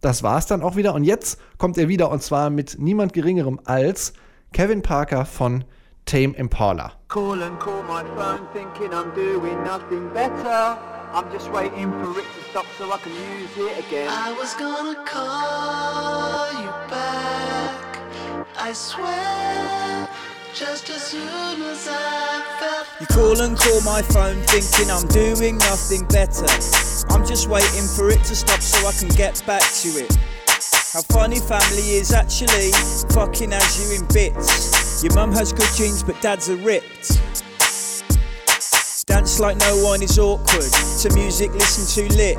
das 0.00 0.22
war's 0.22 0.46
dann 0.46 0.62
auch 0.62 0.76
wieder. 0.76 0.94
Und 0.94 1.02
jetzt 1.02 1.40
kommt 1.58 1.76
er 1.78 1.88
wieder 1.88 2.12
und 2.12 2.22
zwar 2.22 2.48
mit 2.48 2.76
niemand 2.78 3.12
Geringerem 3.12 3.58
als 3.64 4.12
Kevin 4.52 4.82
Parker 4.82 5.24
von 5.24 5.64
Tame 6.06 6.34
Impala. 6.36 6.92
Call 7.08 7.42
and 7.42 7.58
call 7.58 7.82
my 7.88 8.04
phone 8.14 8.46
thinking 8.52 8.92
I'm 8.92 9.12
doing 9.16 9.60
nothing 9.64 10.08
better. 10.14 10.78
I'm 11.12 11.28
just 11.32 11.52
waiting 11.52 11.90
for 11.90 12.10
it 12.16 12.26
to 12.36 12.50
stop 12.50 12.66
so 12.78 12.84
I 12.84 12.98
can 13.02 13.10
use 13.10 13.68
it 13.68 13.84
again. 13.84 14.08
I 14.08 14.32
was 14.38 14.54
gonna 14.54 14.94
call 15.04 16.52
you 16.62 16.70
back. 16.88 17.98
I 18.56 18.72
swear, 18.72 20.08
just 20.54 20.88
as 20.88 21.02
soon 21.02 21.62
as 21.62 21.88
I 21.88 22.29
call 23.10 23.40
and 23.40 23.58
call 23.58 23.80
my 23.82 24.02
phone 24.02 24.40
thinking 24.46 24.90
I'm 24.90 25.06
doing 25.08 25.58
nothing 25.58 26.06
better. 26.06 26.46
I'm 27.10 27.26
just 27.26 27.48
waiting 27.48 27.86
for 27.96 28.10
it 28.10 28.22
to 28.24 28.36
stop 28.36 28.60
so 28.60 28.86
I 28.86 28.92
can 28.92 29.08
get 29.08 29.42
back 29.46 29.62
to 29.82 29.88
it. 29.88 30.16
How 30.92 31.02
funny 31.02 31.38
family 31.38 31.98
is 31.98 32.12
actually 32.12 32.72
fucking 33.14 33.52
as 33.52 33.78
you 33.78 33.98
in 33.98 34.06
bits. 34.12 35.02
Your 35.02 35.14
mum 35.14 35.32
has 35.32 35.52
good 35.52 35.68
genes, 35.76 36.02
but 36.02 36.20
dad's 36.20 36.48
are 36.48 36.56
ripped. 36.56 37.20
Dance 39.06 39.40
like 39.40 39.56
no 39.58 39.84
one 39.84 40.02
is 40.02 40.18
awkward. 40.18 40.70
To 41.02 41.14
music, 41.14 41.52
listen 41.52 42.06
to 42.06 42.16
lit. 42.16 42.38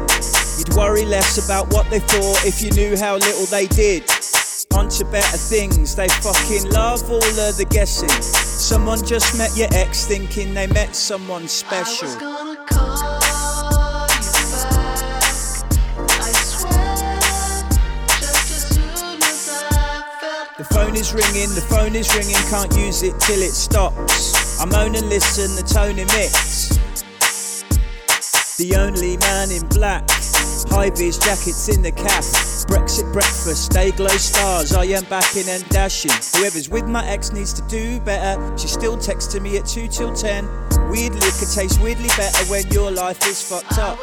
You'd 0.57 0.75
worry 0.75 1.05
less 1.05 1.43
about 1.43 1.71
what 1.73 1.89
they 1.89 1.99
thought 1.99 2.45
if 2.45 2.61
you 2.61 2.71
knew 2.71 2.97
how 2.97 3.15
little 3.15 3.45
they 3.47 3.67
did. 3.67 4.03
On 4.75 4.87
to 4.89 5.05
better 5.05 5.37
things, 5.37 5.95
they 5.95 6.07
fucking 6.07 6.69
love 6.71 7.09
all 7.09 7.17
of 7.17 7.57
the 7.57 7.65
guessing. 7.69 8.09
Someone 8.09 9.03
just 9.05 9.37
met 9.37 9.55
your 9.55 9.67
ex 9.73 10.05
thinking 10.05 10.53
they 10.53 10.67
met 10.67 10.95
someone 10.95 11.47
special. 11.47 12.07
The 20.57 20.67
phone 20.75 20.95
is 20.95 21.13
ringing, 21.13 21.49
the 21.55 21.65
phone 21.69 21.95
is 21.95 22.15
ringing, 22.15 22.35
can't 22.49 22.71
use 22.77 23.03
it 23.03 23.19
till 23.19 23.41
it 23.41 23.51
stops. 23.51 24.61
I 24.61 24.65
moan 24.65 24.95
and 24.95 25.09
listen, 25.09 25.55
the 25.55 25.63
tone 25.63 25.97
emits. 25.97 26.69
The 28.57 28.75
only 28.75 29.17
man 29.17 29.49
in 29.49 29.67
black, 29.69 30.07
high 30.69 30.89
vis 30.89 31.17
jackets 31.17 31.69
in 31.69 31.81
the 31.81 31.91
cap. 31.91 32.23
Brexit 32.67 33.11
breakfast, 33.13 33.71
day 33.71 33.91
glow 33.91 34.07
stars, 34.07 34.73
I 34.73 34.85
am 34.85 35.03
backing 35.05 35.47
and 35.49 35.67
dashing. 35.69 36.11
Whoever's 36.35 36.69
with 36.69 36.87
my 36.87 37.05
ex 37.07 37.31
needs 37.31 37.53
to 37.53 37.61
do 37.67 37.99
better. 38.01 38.39
She 38.57 38.67
still 38.67 38.97
texting 38.97 39.41
me 39.41 39.57
at 39.57 39.65
2 39.65 39.87
till 39.87 40.13
10. 40.13 40.45
Weirdly, 40.89 41.19
it 41.19 41.33
could 41.39 41.51
taste 41.53 41.81
weirdly 41.81 42.09
better 42.17 42.45
when 42.51 42.67
your 42.71 42.91
life 42.91 43.25
is 43.27 43.41
fucked 43.41 43.77
up. 43.77 43.99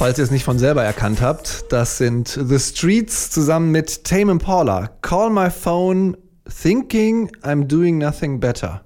Falls 0.00 0.16
ihr 0.16 0.24
es 0.24 0.30
nicht 0.30 0.44
von 0.44 0.58
selber 0.58 0.82
erkannt 0.82 1.20
habt, 1.20 1.66
das 1.68 1.98
sind 1.98 2.28
The 2.48 2.58
Streets 2.58 3.28
zusammen 3.28 3.70
mit 3.70 4.02
Tame 4.04 4.32
Impala. 4.32 4.88
Call 5.02 5.28
my 5.28 5.50
phone, 5.50 6.16
thinking 6.48 7.30
I'm 7.44 7.68
doing 7.68 7.98
nothing 7.98 8.40
better. 8.40 8.80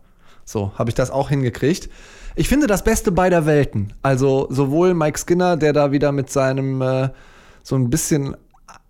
So, 0.45 0.73
habe 0.77 0.91
ich 0.91 0.95
das 0.95 1.11
auch 1.11 1.29
hingekriegt. 1.29 1.89
Ich 2.37 2.49
finde 2.49 2.67
das 2.67 2.83
Beste 2.85 3.13
beider 3.13 3.47
Welten. 3.47 3.93
Also 4.03 4.47
sowohl 4.51 4.95
Mike 4.95 5.19
Skinner, 5.19 5.57
der 5.57 5.73
da 5.73 5.93
wieder 5.93 6.13
mit 6.13 6.31
seinem 6.31 6.83
äh, 6.83 7.11
so 7.63 7.77
ein 7.77 7.91
bisschen 7.91 8.37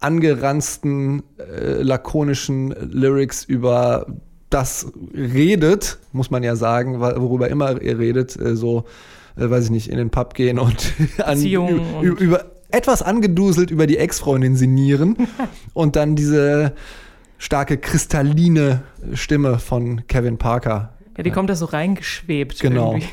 angeranzten, 0.01 1.23
äh, 1.39 1.83
lakonischen 1.83 2.71
Lyrics 2.91 3.45
über 3.45 4.07
das 4.51 4.87
redet, 5.15 5.99
muss 6.13 6.31
man 6.31 6.43
ja 6.43 6.57
sagen, 6.57 7.01
worüber 7.01 7.49
immer 7.49 7.81
er 7.83 7.99
redet, 7.99 8.39
äh, 8.41 8.55
so, 8.57 8.85
äh, 9.37 9.49
weiß 9.51 9.65
ich 9.65 9.71
nicht, 9.71 9.91
in 9.91 9.97
den 9.97 10.11
Pub 10.11 10.35
gehen 10.35 10.59
und, 10.59 10.93
an, 11.25 11.39
und- 12.01 12.03
über 12.21 12.45
etwas 12.71 13.03
angeduselt 13.03 13.71
über 13.71 13.87
die 13.87 13.99
Ex-Freundin 13.99 14.57
sinnieren 14.57 15.17
und 15.75 15.97
dann 15.97 16.17
diese 16.17 16.73
starke 17.39 17.79
kristalline 17.79 18.83
Stimme 19.13 19.59
von 19.59 20.07
Kevin 20.07 20.39
Parker 20.39 20.94
Ja, 21.17 21.23
die 21.23 21.31
kommt 21.31 21.49
da 21.51 21.55
so 21.55 21.67
reingeschwebt. 21.67 22.61
Genau. 22.61 22.99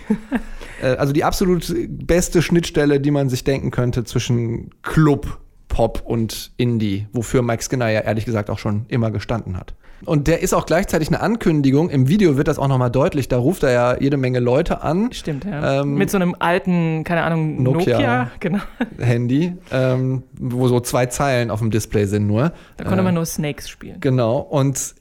Äh, 0.81 0.96
Also 0.98 1.13
die 1.13 1.24
absolut 1.24 1.72
beste 1.89 2.41
Schnittstelle, 2.41 3.00
die 3.00 3.12
man 3.12 3.29
sich 3.29 3.43
denken 3.43 3.70
könnte 3.70 4.03
zwischen 4.03 4.72
Club, 4.81 5.38
Pop 5.67 6.01
und 6.05 6.51
Indie, 6.58 7.08
wofür 7.13 7.43
Mike 7.43 7.63
Skinner 7.63 7.89
ja 7.89 8.00
ehrlich 8.01 8.25
gesagt 8.25 8.50
auch 8.50 8.58
schon 8.58 8.86
immer 8.88 9.12
gestanden 9.12 9.58
hat. 9.58 9.75
Und 10.05 10.27
der 10.27 10.41
ist 10.41 10.53
auch 10.55 10.65
gleichzeitig 10.65 11.10
eine 11.10 11.22
Ankündigung. 11.22 11.91
Im 11.91 12.08
Video 12.08 12.36
wird 12.36 12.48
das 12.48 12.58
auch 12.58 12.67
nochmal 12.67 12.89
deutlich. 12.89 13.27
Da 13.27 13.38
ruft 13.38 13.62
er 13.62 13.72
ja 13.72 14.01
jede 14.01 14.17
Menge 14.17 14.39
Leute 14.39 14.81
an. 14.81 15.12
Stimmt, 15.13 15.46
ja. 15.46 15.81
Ähm, 15.81 15.93
Mit 15.93 16.10
so 16.10 16.17
einem 16.17 16.36
alten, 16.39 17.03
keine 17.03 17.22
Ahnung, 17.22 17.62
Nokia. 17.62 17.98
Nokia. 17.98 18.31
genau. 18.39 18.60
Handy, 18.98 19.53
ähm, 19.72 20.24
wo 20.34 20.67
so 20.67 20.79
zwei 20.79 21.05
Zeilen 21.05 21.51
auf 21.51 21.60
dem 21.60 21.70
Display 21.70 22.05
sind 22.05 22.25
nur. 22.25 22.51
Da 22.77 22.84
konnte 22.86 23.01
Äh, 23.01 23.03
man 23.03 23.13
nur 23.13 23.25
Snakes 23.27 23.70
spielen. 23.70 23.98
Genau. 24.00 24.39
Und 24.39 24.96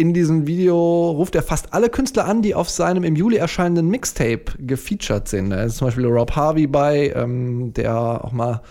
in 0.00 0.14
diesem 0.14 0.46
Video 0.46 1.10
ruft 1.10 1.34
er 1.34 1.42
fast 1.42 1.74
alle 1.74 1.90
Künstler 1.90 2.24
an, 2.24 2.40
die 2.40 2.54
auf 2.54 2.70
seinem 2.70 3.04
im 3.04 3.16
Juli 3.16 3.36
erscheinenden 3.36 3.88
Mixtape 3.88 4.44
gefeatured 4.58 5.28
sind. 5.28 5.50
Da 5.50 5.64
ist 5.64 5.76
zum 5.76 5.88
Beispiel 5.88 6.06
Rob 6.06 6.34
Harvey 6.34 6.66
bei, 6.66 7.12
ähm, 7.14 7.74
der 7.74 8.24
auch 8.24 8.32
mal 8.32 8.62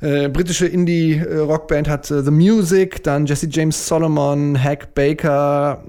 äh, 0.00 0.28
britische 0.28 0.66
Indie-Rockband 0.66 1.88
hat 1.88 2.10
äh, 2.12 2.22
The 2.22 2.30
Music, 2.30 3.02
dann 3.02 3.26
Jesse 3.26 3.48
James 3.50 3.88
Solomon, 3.88 4.62
Hack 4.62 4.94
Baker, 4.94 5.82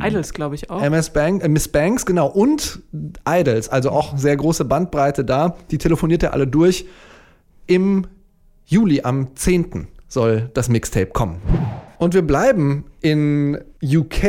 Idols, 0.00 0.32
glaube 0.32 0.54
ich, 0.54 0.70
auch. 0.70 0.80
MS 0.80 1.10
Bank, 1.10 1.42
äh, 1.42 1.48
Miss 1.48 1.66
Banks, 1.66 2.06
genau, 2.06 2.28
und 2.28 2.82
Idols, 3.28 3.68
also 3.68 3.90
auch 3.90 4.16
sehr 4.16 4.36
große 4.36 4.64
Bandbreite 4.64 5.24
da. 5.24 5.56
Die 5.70 5.78
telefoniert 5.78 6.22
er 6.22 6.34
alle 6.34 6.46
durch. 6.46 6.86
Im 7.66 8.06
Juli, 8.66 9.00
am 9.02 9.34
10. 9.34 9.88
soll 10.06 10.50
das 10.54 10.68
Mixtape 10.68 11.06
kommen. 11.06 11.40
Und 11.98 12.14
wir 12.14 12.22
bleiben 12.22 12.84
in 13.00 13.58
UK, 13.82 14.24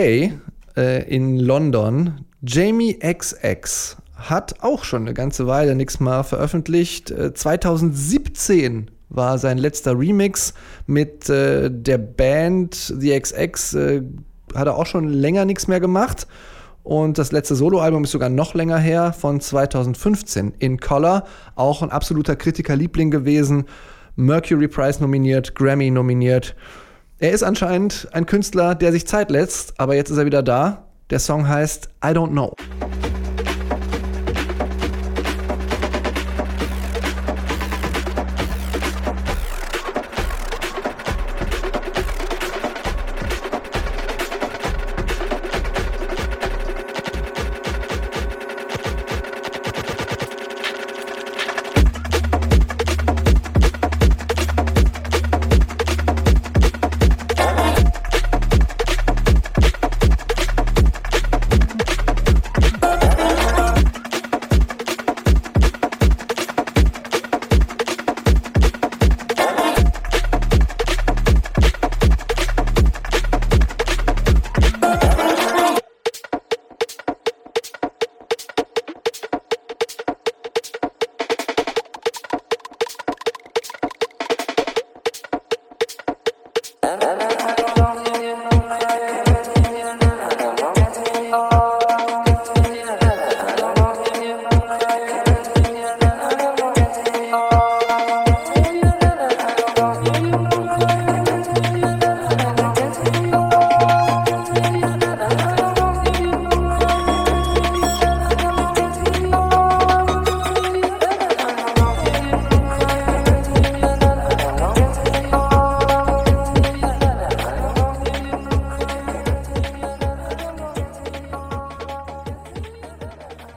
äh, 0.76 1.04
in 1.08 1.38
London. 1.38 2.26
Jamie 2.42 3.00
XX 3.00 3.98
hat 4.16 4.56
auch 4.62 4.84
schon 4.84 5.04
eine 5.04 5.14
ganze 5.14 5.48
Weile 5.48 5.76
nichts 5.76 6.00
mal 6.00 6.24
veröffentlicht. 6.24 7.12
Äh, 7.12 7.34
2017 7.34 8.92
war 9.10 9.38
sein 9.38 9.58
letzter 9.58 9.98
Remix 9.98 10.54
mit 10.88 11.30
äh, 11.30 11.70
der 11.72 11.98
Band 11.98 12.76
The 12.76 13.20
XX. 13.20 13.74
Äh, 13.74 14.02
hat 14.54 14.68
er 14.68 14.78
auch 14.78 14.86
schon 14.86 15.10
länger 15.10 15.46
nichts 15.46 15.68
mehr 15.68 15.80
gemacht. 15.80 16.28
Und 16.84 17.18
das 17.18 17.32
letzte 17.32 17.56
Soloalbum 17.56 18.04
ist 18.04 18.12
sogar 18.12 18.30
noch 18.30 18.54
länger 18.54 18.78
her, 18.78 19.12
von 19.12 19.42
2015. 19.42 20.54
In 20.60 20.80
Color, 20.80 21.26
auch 21.56 21.82
ein 21.82 21.90
absoluter 21.90 22.36
Kritikerliebling 22.36 23.10
gewesen. 23.10 23.66
Mercury 24.16 24.68
Prize 24.68 25.02
nominiert, 25.02 25.56
Grammy 25.56 25.90
nominiert. 25.90 26.56
Er 27.18 27.32
ist 27.32 27.44
anscheinend 27.44 28.10
ein 28.12 28.26
Künstler, 28.26 28.76
der 28.76 28.92
sich 28.92 29.08
Zeit 29.08 29.32
lässt, 29.32 29.80
aber 29.80 29.96
jetzt 29.96 30.10
ist 30.10 30.18
er 30.18 30.26
wieder 30.26 30.44
da. 30.44 30.90
Der 31.10 31.20
Song 31.20 31.48
heißt 31.48 31.88
I 32.04 32.08
Don't 32.08 32.32
Know. 32.32 32.54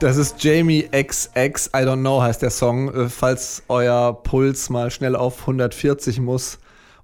Das 0.09 0.17
ist 0.17 0.43
Jamie 0.43 0.89
XX, 0.91 1.67
I 1.67 1.85
don't 1.85 1.99
know 1.99 2.19
heißt 2.19 2.41
der 2.41 2.49
Song. 2.49 2.91
Äh, 2.91 3.09
Falls 3.09 3.61
euer 3.67 4.11
Puls 4.23 4.71
mal 4.71 4.89
schnell 4.89 5.15
auf 5.15 5.41
140 5.41 6.19
muss 6.19 6.57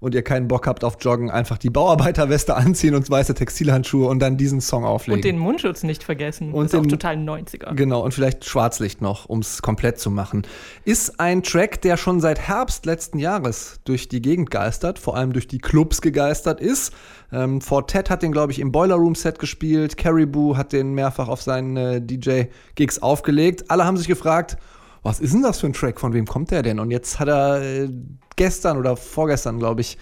und 0.06 0.14
ihr 0.14 0.22
keinen 0.22 0.48
Bock 0.48 0.68
habt 0.68 0.84
auf 0.84 0.98
Joggen, 1.02 1.32
einfach 1.32 1.58
die 1.58 1.72
Bauarbeiterweste 1.72 2.56
anziehen 2.56 2.94
und 2.94 3.10
weiße 3.10 3.34
Textilhandschuhe 3.34 4.08
und 4.08 4.20
dann 4.20 4.38
diesen 4.38 4.62
Song 4.62 4.86
auflegen. 4.86 5.18
Und 5.18 5.26
den 5.26 5.40
Mundschutz 5.40 5.82
nicht 5.82 6.04
vergessen. 6.04 6.54
Und 6.54 6.66
ist 6.66 6.76
auch 6.76 6.82
den- 6.82 6.90
total 6.90 7.16
90er. 7.16 7.74
Genau, 7.74 8.04
und 8.04 8.14
vielleicht 8.14 8.46
Schwarzlicht 8.46 9.02
noch, 9.02 9.26
um 9.26 9.40
es 9.40 9.64
komplett 9.64 10.00
zu 10.00 10.12
machen. 10.12 10.44
Ist 10.84 11.20
ein 11.20 11.42
Track, 11.42 11.82
der 11.82 11.98
schon 11.98 12.20
seit 12.22 12.40
Herbst 12.40 12.86
letzten 12.86 13.18
Jahres 13.18 13.80
durch 13.84 14.08
die 14.08 14.22
Gegend 14.22 14.52
geistert, 14.52 15.00
vor 15.00 15.18
allem 15.18 15.34
durch 15.34 15.48
die 15.48 15.58
Clubs 15.58 16.02
gegeistert 16.02 16.62
ist. 16.62 16.94
Ähm, 17.32 17.60
Fortet 17.60 18.12
hat 18.12 18.22
den, 18.22 18.32
glaube 18.32 18.52
ich, 18.52 18.60
im 18.60 18.72
Boiler 18.72 18.96
Room 18.98 19.16
Set 19.16 19.40
gespielt. 19.40 19.98
Caribou 19.98 20.56
hat 20.56 20.72
den 20.72 20.94
mehrfach 20.94 21.30
auf 21.30 21.42
seinen 21.42 21.78
äh, 21.78 22.00
DJ-Gigs 22.00 23.00
aufgelegt. 23.02 23.72
Alle 23.72 23.86
haben 23.86 23.98
sich 23.98 24.08
gefragt, 24.08 24.58
was 25.02 25.20
ist 25.20 25.34
denn 25.34 25.42
das 25.42 25.60
für 25.60 25.66
ein 25.68 25.74
Track? 25.74 26.00
Von 26.00 26.14
wem 26.14 26.26
kommt 26.28 26.52
der 26.52 26.62
denn? 26.62 26.80
Und 26.80 26.92
jetzt 26.92 27.20
hat 27.20 27.28
er 27.28 27.62
äh, 27.62 27.90
gestern 28.36 28.78
oder 28.78 28.96
vorgestern, 28.96 29.60
glaube 29.60 29.82
ich, 29.82 29.98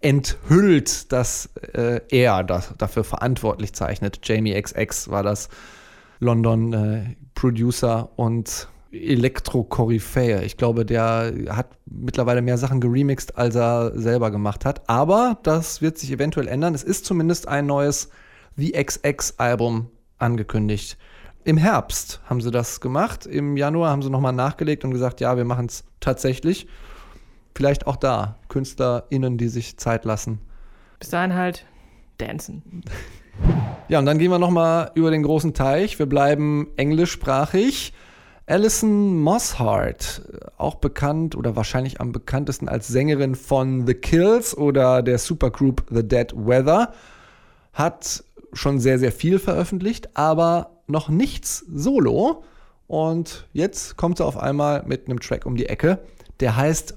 enthüllt, 0.00 1.10
dass 1.12 1.50
äh, 1.72 2.00
er 2.10 2.44
das, 2.44 2.74
dafür 2.78 3.04
verantwortlich 3.04 3.72
zeichnet. 3.72 4.20
Jamie 4.22 4.60
XX 4.60 5.08
war 5.08 5.22
das 5.22 5.48
London 6.20 6.72
äh, 6.72 7.16
Producer 7.34 8.10
und 8.16 8.68
Elektro-Koryphäe. 8.92 10.42
Ich 10.44 10.56
glaube, 10.56 10.84
der 10.86 11.32
hat 11.50 11.68
mittlerweile 11.86 12.42
mehr 12.42 12.58
Sachen 12.58 12.80
geremixed, 12.80 13.36
als 13.36 13.54
er 13.54 13.92
selber 13.94 14.30
gemacht 14.30 14.64
hat. 14.64 14.88
Aber 14.88 15.38
das 15.42 15.82
wird 15.82 15.98
sich 15.98 16.10
eventuell 16.12 16.48
ändern. 16.48 16.74
Es 16.74 16.82
ist 16.82 17.04
zumindest 17.04 17.48
ein 17.48 17.66
neues 17.66 18.10
The 18.56 18.72
XX-Album 18.72 19.90
angekündigt. 20.18 20.96
Im 21.44 21.56
Herbst 21.56 22.20
haben 22.24 22.40
sie 22.40 22.50
das 22.50 22.80
gemacht. 22.80 23.26
Im 23.26 23.56
Januar 23.56 23.90
haben 23.90 24.02
sie 24.02 24.10
nochmal 24.10 24.32
nachgelegt 24.32 24.84
und 24.84 24.90
gesagt, 24.90 25.20
ja, 25.20 25.36
wir 25.36 25.44
machen 25.44 25.66
es 25.66 25.84
tatsächlich. 26.00 26.66
Vielleicht 27.56 27.86
auch 27.86 27.96
da 27.96 28.36
KünstlerInnen, 28.50 29.38
die 29.38 29.48
sich 29.48 29.78
Zeit 29.78 30.04
lassen. 30.04 30.40
Bis 31.00 31.08
dahin 31.08 31.34
halt 31.34 31.64
dancen. 32.18 32.82
Ja, 33.88 33.98
und 33.98 34.06
dann 34.06 34.18
gehen 34.18 34.30
wir 34.30 34.38
noch 34.38 34.50
mal 34.50 34.90
über 34.94 35.10
den 35.10 35.22
großen 35.22 35.52
Teich. 35.52 35.98
Wir 35.98 36.06
bleiben 36.06 36.68
englischsprachig. 36.76 37.92
Alison 38.46 39.20
Mosshart, 39.20 40.22
auch 40.56 40.76
bekannt 40.76 41.36
oder 41.36 41.54
wahrscheinlich 41.54 42.00
am 42.00 42.12
bekanntesten 42.12 42.66
als 42.66 42.88
Sängerin 42.88 43.34
von 43.34 43.86
The 43.86 43.92
Kills 43.92 44.56
oder 44.56 45.02
der 45.02 45.18
Supergroup 45.18 45.84
The 45.90 46.02
Dead 46.02 46.32
Weather, 46.34 46.94
hat 47.74 48.24
schon 48.54 48.80
sehr, 48.80 48.98
sehr 48.98 49.12
viel 49.12 49.38
veröffentlicht, 49.38 50.16
aber 50.16 50.70
noch 50.86 51.10
nichts 51.10 51.64
solo. 51.68 52.42
Und 52.86 53.46
jetzt 53.52 53.96
kommt 53.98 54.16
sie 54.16 54.24
auf 54.24 54.38
einmal 54.38 54.82
mit 54.86 55.08
einem 55.08 55.20
Track 55.20 55.44
um 55.44 55.56
die 55.56 55.66
Ecke, 55.66 55.98
der 56.40 56.56
heißt 56.56 56.96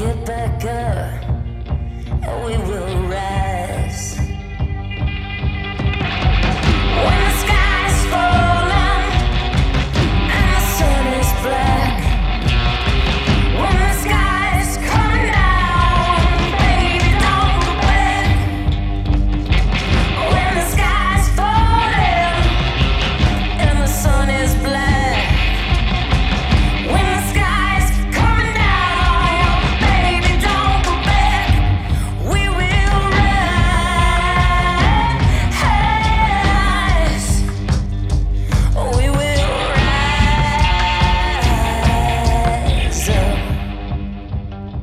get 0.00 0.24
back 0.24 0.64
up 0.64 1.28
and 2.24 2.44
we 2.46 2.56
will 2.56 3.08
rise. 3.08 3.49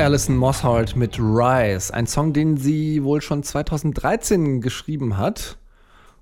Alison 0.07 0.37
Mosshart 0.37 0.95
mit 0.95 1.19
Rise, 1.19 1.93
ein 1.93 2.07
Song, 2.07 2.31
den 2.31 2.55
sie 2.55 3.03
wohl 3.03 3.21
schon 3.21 3.43
2013 3.43 4.61
geschrieben 4.61 5.17
hat 5.17 5.57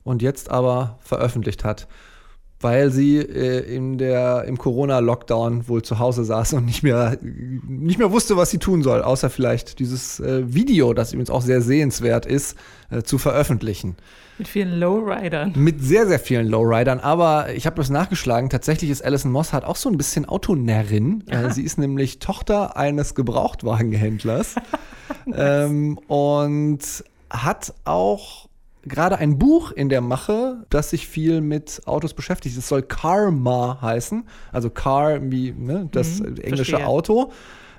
und 0.04 0.24
jetzt 0.24 0.50
aber 0.50 0.98
veröffentlicht 1.02 1.64
hat, 1.64 1.88
weil 2.62 2.92
sie 2.92 3.18
äh, 3.18 3.60
in 3.76 3.98
der, 3.98 4.46
im 4.46 4.58
Corona-Lockdown 4.58 5.68
wohl 5.68 5.82
zu 5.82 6.00
Hause 6.00 6.24
saß 6.24 6.54
und 6.54 6.66
nicht 6.66 6.84
mehr, 6.84 7.18
nicht 7.22 8.00
mehr 8.00 8.12
wusste, 8.12 8.38
was 8.38 8.50
sie 8.50 8.60
tun 8.60 8.82
soll, 8.82 9.02
außer 9.02 9.30
vielleicht 9.30 9.80
dieses 9.80 10.20
äh, 10.20 10.44
Video, 10.54 10.94
das 10.94 11.14
übrigens 11.14 11.30
auch 11.30 11.42
sehr 11.42 11.62
sehenswert 11.62 12.26
ist, 12.26 12.56
äh, 12.90 13.04
zu 13.04 13.18
veröffentlichen. 13.18 13.96
Mit 14.38 14.48
vielen 14.50 14.80
Lowridern. 14.80 15.54
Mit 15.56 15.82
sehr, 15.82 16.08
sehr 16.08 16.20
vielen 16.20 16.48
Lowridern. 16.48 17.00
Aber 17.00 17.54
ich 17.54 17.66
habe 17.66 17.78
das 17.78 17.90
nachgeschlagen. 17.90 18.50
Tatsächlich 18.50 18.90
ist 18.90 19.04
Alison 19.04 19.32
Moss 19.32 19.54
auch 19.54 19.78
so 19.78 19.90
ein 19.90 19.98
bisschen 19.98 20.26
Autonärrin. 20.26 21.24
Äh, 21.28 21.52
sie 21.52 21.64
ist 21.64 21.78
nämlich 21.78 22.20
Tochter 22.20 22.76
eines 22.76 23.16
Gebrauchtwagenhändlers 23.16 24.56
ähm, 25.34 25.98
und 26.08 26.80
hat 27.30 27.74
auch 27.86 28.45
gerade 28.86 29.18
ein 29.18 29.38
Buch 29.38 29.72
in 29.72 29.90
der 29.90 30.02
Mache, 30.02 30.66
das 30.70 30.92
sich 30.92 31.08
viel 31.08 31.42
mit 31.42 31.82
Autos 31.86 32.14
beschäftigt. 32.14 32.58
Es 32.58 32.68
soll 32.68 32.84
Karma 32.84 33.80
heißen. 33.82 34.24
Also 34.52 34.70
Car 34.70 35.20
wie 35.32 35.52
ne, 35.52 35.90
das 35.92 36.20
Mhm, 36.20 36.38
englische 36.38 36.72
verstehe. 36.72 36.88
Auto. 36.88 37.32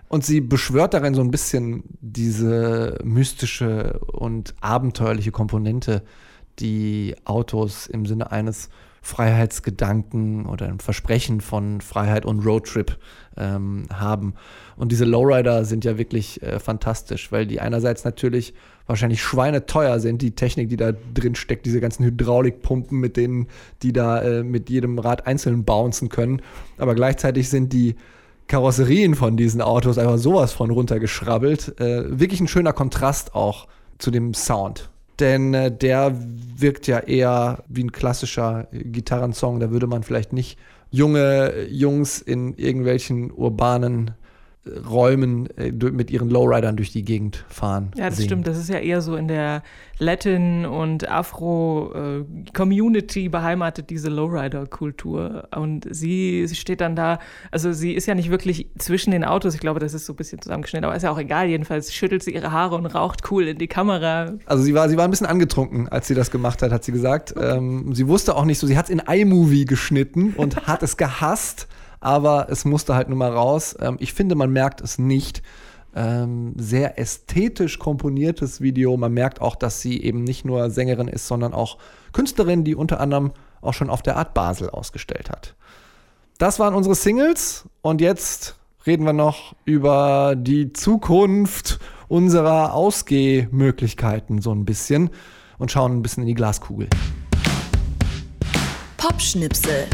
Und 0.09 0.25
sie 0.25 0.41
beschwört 0.41 0.95
darin 0.95 1.15
so 1.15 1.21
ein 1.21 1.31
bisschen 1.31 1.85
diese 2.01 2.99
mystische 3.03 3.99
und 4.13 4.55
abenteuerliche 4.61 5.33
Komponente, 5.33 6.03
die 6.61 7.17
Autos 7.25 7.87
im 7.87 8.07
Sinne 8.07 8.31
eines 8.31 8.71
Freiheitsgedanken 9.03 10.47
oder 10.47 10.67
ein 10.67 10.81
Versprechen 10.81 11.41
von 11.41 11.81
Freiheit 11.81 12.27
und 12.27 12.45
Roadtrip 12.45 12.99
ähm, 13.37 13.87
haben. 13.93 14.35
Und 14.77 14.91
diese 14.91 15.05
Lowrider 15.05 15.65
sind 15.65 15.85
ja 15.85 15.97
wirklich 15.97 16.43
äh, 16.43 16.59
fantastisch, 16.59 17.31
weil 17.31 17.47
die 17.47 17.61
einerseits 17.61 18.05
natürlich 18.05 18.53
wahrscheinlich 18.87 19.23
schweineteuer 19.23 19.99
sind, 20.01 20.23
die 20.23 20.33
Technik, 20.33 20.69
die 20.69 20.77
da 20.77 20.93
drin 20.93 21.35
steckt, 21.35 21.67
diese 21.67 21.81
ganzen 21.81 22.05
Hydraulikpumpen, 22.05 22.99
mit 22.99 23.17
denen 23.17 23.49
die 23.83 23.93
da 23.93 24.23
äh, 24.23 24.43
mit 24.43 24.71
jedem 24.71 24.99
Rad 24.99 25.27
einzeln 25.27 25.65
bouncen 25.65 26.09
können. 26.09 26.43
Aber 26.79 26.95
gleichzeitig 26.95 27.49
sind 27.49 27.73
die 27.73 27.97
Karosserien 28.47 29.15
von 29.15 29.37
diesen 29.37 29.61
Autos 29.61 29.99
einfach 29.99 30.19
sowas 30.19 30.53
von 30.53 30.71
runtergeschrabbelt. 30.71 31.81
Äh, 31.81 32.19
wirklich 32.19 32.41
ein 32.41 32.49
schöner 32.49 32.73
Kontrast 32.73 33.35
auch 33.35 33.67
zu 33.99 34.11
dem 34.11 34.35
Sound. 34.35 34.91
Denn 35.19 35.55
äh, 35.55 35.73
der 35.77 36.15
wirkt 36.57 36.87
ja 36.87 37.01
eher 37.01 37.65
wie 37.69 37.85
ein 37.85 37.93
klassischer 37.93 38.69
Gitarrensong. 38.73 39.59
Da 39.61 39.71
würde 39.71 39.87
man 39.87 40.03
vielleicht 40.05 40.33
nicht 40.33 40.59
junge 40.91 41.67
Jungs 41.69 42.21
in 42.21 42.55
irgendwelchen 42.55 43.33
urbanen 43.33 44.13
Räumen 44.89 45.49
äh, 45.57 45.73
mit 45.73 46.11
ihren 46.11 46.31
Lowridern 46.31 46.77
durch 46.77 46.93
die 46.93 47.05
Gegend 47.05 47.45
fahren. 47.49 47.91
Ja, 47.97 48.09
das 48.09 48.19
sehen. 48.19 48.27
stimmt. 48.27 48.47
Das 48.47 48.57
ist 48.59 48.69
ja 48.69 48.79
eher 48.79 49.01
so 49.01 49.17
in 49.17 49.27
der 49.29 49.63
Latin- 49.99 50.67
und 50.67 51.09
Afro-Community 51.09 53.29
beheimatet, 53.29 53.91
diese 53.91 54.09
Lowrider-Kultur. 54.09 55.49
Und 55.55 55.87
sie, 55.91 56.47
sie 56.47 56.55
steht 56.55 56.81
dann 56.81 56.95
da, 56.97 57.19
also 57.51 57.73
sie 57.73 57.93
ist 57.93 58.07
ja 58.07 58.15
nicht 58.15 58.31
wirklich 58.31 58.69
zwischen 58.79 59.11
den 59.11 59.25
Autos. 59.25 59.55
Ich 59.55 59.61
glaube, 59.61 59.81
das 59.81 59.95
ist 59.95 60.05
so 60.07 60.13
ein 60.13 60.17
bisschen 60.17 60.43
zusammengeschnitten, 60.43 60.85
aber 60.85 60.95
ist 60.97 61.03
ja 61.03 61.11
auch 61.11 61.19
egal. 61.19 61.49
Jedenfalls 61.49 61.95
schüttelt 61.95 62.23
sie 62.23 62.35
ihre 62.35 62.53
Haare 62.53 62.77
und 62.77 62.87
raucht 62.87 63.31
cool 63.31 63.49
in 63.49 63.59
die 63.59 63.69
Kamera. 63.69 64.35
Also 64.45 64.63
sie 64.63 64.75
war, 64.75 64.89
sie 64.89 64.97
war 64.97 65.05
ein 65.05 65.11
bisschen 65.11 65.27
angetrunken, 65.27 65.89
als 65.89 66.07
sie 66.09 66.15
das 66.15 66.31
gemacht 66.31 66.63
hat, 66.63 66.73
hat 66.73 66.85
sie 66.85 66.93
gesagt. 66.93 67.35
Ähm, 67.41 67.95
sie 67.95 68.09
wusste 68.09 68.37
auch 68.37 68.45
nicht 68.45 68.59
so, 68.59 68.67
sie 68.67 68.77
hat 68.77 68.87
es 68.87 68.91
in 68.91 68.99
iMovie 68.99 69.65
geschnitten 69.65 70.35
und 70.37 70.67
hat 70.67 70.83
es 70.83 70.97
gehasst, 70.97 71.69
aber 72.01 72.49
es 72.51 72.65
musste 72.65 72.95
halt 72.95 73.09
nun 73.09 73.19
mal 73.19 73.33
raus. 73.33 73.77
Ähm, 73.81 73.97
ich 74.01 74.13
finde, 74.13 74.35
man 74.35 74.53
merkt 74.53 74.81
es 74.81 74.99
nicht. 74.99 75.43
Ähm, 75.95 76.53
sehr 76.59 76.99
ästhetisch 76.99 77.79
komponiertes 77.79 78.61
Video. 78.61 78.97
Man 78.99 79.15
merkt 79.15 79.41
auch, 79.41 79.57
dass 79.57 79.81
sie 79.81 80.03
eben 80.03 80.25
nicht 80.25 80.45
nur 80.45 80.71
Sängerin 80.71 81.09
ist, 81.09 81.27
sondern 81.27 81.55
auch 81.55 81.79
Künstlerin, 82.13 82.65
die 82.65 82.75
unter 82.75 83.01
anderem 83.01 83.33
auch 83.63 83.73
schon 83.73 83.89
auf 83.89 84.03
der 84.03 84.17
Art 84.17 84.35
Basel 84.35 84.69
ausgestellt 84.69 85.31
hat. 85.31 85.55
Das 86.39 86.59
waren 86.59 86.75
unsere 86.75 86.95
Singles 86.95 87.67
und 87.81 88.03
jetzt 88.03 88.57
reden 88.87 89.05
wir 89.05 89.15
noch 89.15 89.57
über 89.65 90.35
die 90.37 90.75
Zukunft 90.75 91.79
unserer 92.09 92.75
Ausgehmöglichkeiten 92.75 94.43
so 94.43 94.53
ein 94.53 94.67
bisschen 94.67 95.11
und 95.59 95.73
schauen 95.73 95.93
ein 95.93 96.03
bisschen 96.03 96.25
in 96.25 96.29
die 96.29 96.35
Glaskugel. 96.35 96.89
Popschnipsel. 98.99 99.87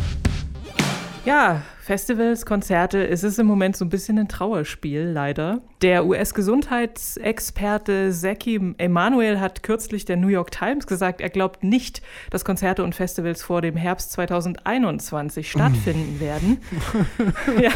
Ja, 1.24 1.62
Festivals, 1.82 2.46
Konzerte, 2.46 3.08
es 3.08 3.24
ist 3.24 3.40
im 3.40 3.48
Moment 3.48 3.76
so 3.76 3.84
ein 3.84 3.88
bisschen 3.88 4.16
ein 4.16 4.28
Trauerspiel, 4.28 5.02
leider. 5.02 5.62
Der 5.82 6.06
US-Gesundheitsexperte 6.06 8.12
Zaki 8.12 8.74
Emanuel 8.78 9.40
hat 9.40 9.64
kürzlich 9.64 10.04
der 10.04 10.16
New 10.16 10.28
York 10.28 10.52
Times 10.52 10.86
gesagt, 10.86 11.20
er 11.20 11.28
glaubt 11.28 11.64
nicht, 11.64 12.00
dass 12.30 12.44
Konzerte 12.44 12.84
und 12.84 12.94
Festivals 12.94 13.42
vor 13.42 13.62
dem 13.62 13.74
Herbst 13.74 14.12
2021 14.12 15.50
stattfinden 15.50 16.20
werden. 16.20 16.58
ja. 17.60 17.72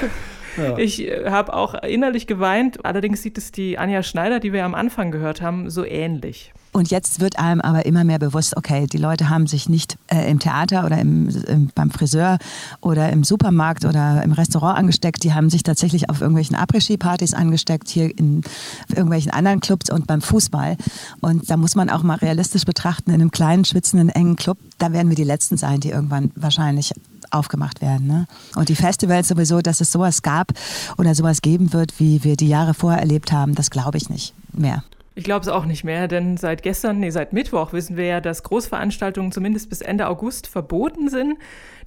Ja. 0.56 0.78
Ich 0.78 1.02
äh, 1.02 1.28
habe 1.28 1.52
auch 1.52 1.74
innerlich 1.82 2.28
geweint. 2.28 2.84
Allerdings 2.84 3.22
sieht 3.22 3.36
es 3.36 3.50
die 3.50 3.76
Anja 3.76 4.04
Schneider, 4.04 4.38
die 4.38 4.52
wir 4.52 4.64
am 4.64 4.76
Anfang 4.76 5.10
gehört 5.10 5.42
haben, 5.42 5.68
so 5.68 5.84
ähnlich. 5.84 6.52
Und 6.76 6.90
jetzt 6.90 7.20
wird 7.20 7.38
einem 7.38 7.62
aber 7.62 7.86
immer 7.86 8.04
mehr 8.04 8.18
bewusst, 8.18 8.54
okay, 8.54 8.86
die 8.86 8.98
Leute 8.98 9.30
haben 9.30 9.46
sich 9.46 9.66
nicht 9.66 9.96
äh, 10.08 10.30
im 10.30 10.40
Theater 10.40 10.84
oder 10.84 10.98
im, 10.98 11.30
im, 11.46 11.70
beim 11.74 11.90
Friseur 11.90 12.36
oder 12.82 13.08
im 13.08 13.24
Supermarkt 13.24 13.86
oder 13.86 14.22
im 14.22 14.32
Restaurant 14.32 14.78
angesteckt, 14.78 15.24
die 15.24 15.32
haben 15.32 15.48
sich 15.48 15.62
tatsächlich 15.62 16.10
auf 16.10 16.20
irgendwelchen 16.20 16.54
Après-Ski-Partys 16.54 17.32
angesteckt, 17.32 17.88
hier 17.88 18.10
in 18.18 18.42
irgendwelchen 18.90 19.32
anderen 19.32 19.60
Clubs 19.60 19.88
und 19.88 20.06
beim 20.06 20.20
Fußball. 20.20 20.76
Und 21.22 21.48
da 21.48 21.56
muss 21.56 21.76
man 21.76 21.88
auch 21.88 22.02
mal 22.02 22.16
realistisch 22.16 22.66
betrachten, 22.66 23.08
in 23.08 23.22
einem 23.22 23.30
kleinen, 23.30 23.64
schwitzenden, 23.64 24.10
engen 24.10 24.36
Club, 24.36 24.58
da 24.76 24.92
werden 24.92 25.08
wir 25.08 25.16
die 25.16 25.24
Letzten 25.24 25.56
sein, 25.56 25.80
die 25.80 25.88
irgendwann 25.88 26.30
wahrscheinlich 26.34 26.92
aufgemacht 27.30 27.80
werden. 27.80 28.06
Ne? 28.06 28.26
Und 28.54 28.68
die 28.68 28.76
Festivals 28.76 29.28
sowieso, 29.28 29.62
dass 29.62 29.80
es 29.80 29.90
sowas 29.90 30.20
gab 30.20 30.52
oder 30.98 31.14
sowas 31.14 31.40
geben 31.40 31.72
wird, 31.72 31.98
wie 31.98 32.22
wir 32.22 32.36
die 32.36 32.48
Jahre 32.48 32.74
vorher 32.74 33.00
erlebt 33.00 33.32
haben, 33.32 33.54
das 33.54 33.70
glaube 33.70 33.96
ich 33.96 34.10
nicht 34.10 34.34
mehr. 34.52 34.84
Ich 35.18 35.24
glaube 35.24 35.40
es 35.40 35.48
auch 35.48 35.64
nicht 35.64 35.82
mehr, 35.82 36.08
denn 36.08 36.36
seit 36.36 36.62
gestern, 36.62 37.00
nee, 37.00 37.08
seit 37.08 37.32
Mittwoch 37.32 37.72
wissen 37.72 37.96
wir 37.96 38.04
ja, 38.04 38.20
dass 38.20 38.42
Großveranstaltungen 38.42 39.32
zumindest 39.32 39.70
bis 39.70 39.80
Ende 39.80 40.08
August 40.08 40.46
verboten 40.46 41.08
sind. 41.08 41.38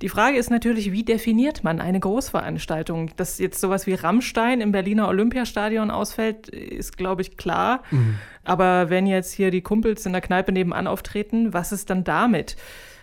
Die 0.02 0.10
Frage 0.10 0.36
ist 0.36 0.50
natürlich, 0.50 0.92
wie 0.92 1.04
definiert 1.04 1.64
man 1.64 1.80
eine 1.80 2.00
Großveranstaltung? 2.00 3.12
Dass 3.18 3.38
jetzt 3.38 3.62
sowas 3.62 3.86
wie 3.86 3.94
Rammstein 3.94 4.62
im 4.62 4.72
Berliner 4.72 5.08
Olympiastadion 5.08 5.92
ausfällt, 5.92 6.50
ist, 6.50 6.98
glaube 6.98 7.22
ich, 7.22 7.38
klar. 7.38 7.84
Mhm. 7.92 8.16
Aber 8.46 8.90
wenn 8.90 9.06
jetzt 9.06 9.32
hier 9.32 9.52
die 9.52 9.62
Kumpels 9.62 10.08
in 10.08 10.12
der 10.14 10.22
Kneipe 10.22 10.52
nebenan 10.52 10.88
auftreten, 10.88 11.54
was 11.54 11.72
ist 11.72 11.92
dann 11.92 12.04
damit? 12.04 12.56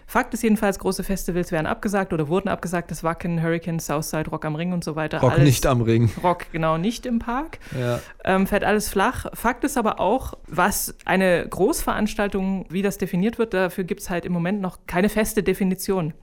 Fakt 0.08 0.32
ist 0.34 0.42
jedenfalls, 0.44 0.78
große 0.78 1.02
Festivals 1.02 1.50
werden 1.50 1.66
abgesagt 1.66 2.12
oder 2.12 2.28
wurden 2.28 2.48
abgesagt. 2.48 2.92
Das 2.92 3.02
Wacken, 3.02 3.42
Hurricane, 3.42 3.80
Southside, 3.80 4.30
Rock 4.30 4.44
am 4.44 4.54
Ring 4.54 4.72
und 4.72 4.84
so 4.84 4.94
weiter. 4.94 5.20
Rock 5.20 5.32
alles, 5.32 5.44
nicht 5.44 5.66
am 5.66 5.82
Ring. 5.82 6.10
Rock 6.22 6.46
genau 6.52 6.78
nicht 6.78 7.06
im 7.06 7.18
Park. 7.18 7.58
Ja. 7.78 7.98
Ähm, 8.24 8.46
fällt 8.46 8.62
alles 8.62 8.88
flach. 8.88 9.26
Fakt 9.34 9.64
ist 9.64 9.76
aber 9.76 9.98
auch, 9.98 10.34
was 10.46 10.94
eine 11.04 11.46
Großveranstaltung, 11.48 12.66
wie 12.68 12.82
das 12.82 12.98
definiert 12.98 13.38
wird, 13.38 13.52
dafür 13.52 13.82
gibt 13.82 14.00
es 14.00 14.08
halt 14.08 14.24
im 14.24 14.32
Moment 14.32 14.60
noch 14.60 14.78
keine 14.86 15.08
feste 15.08 15.42
Definition. 15.42 16.14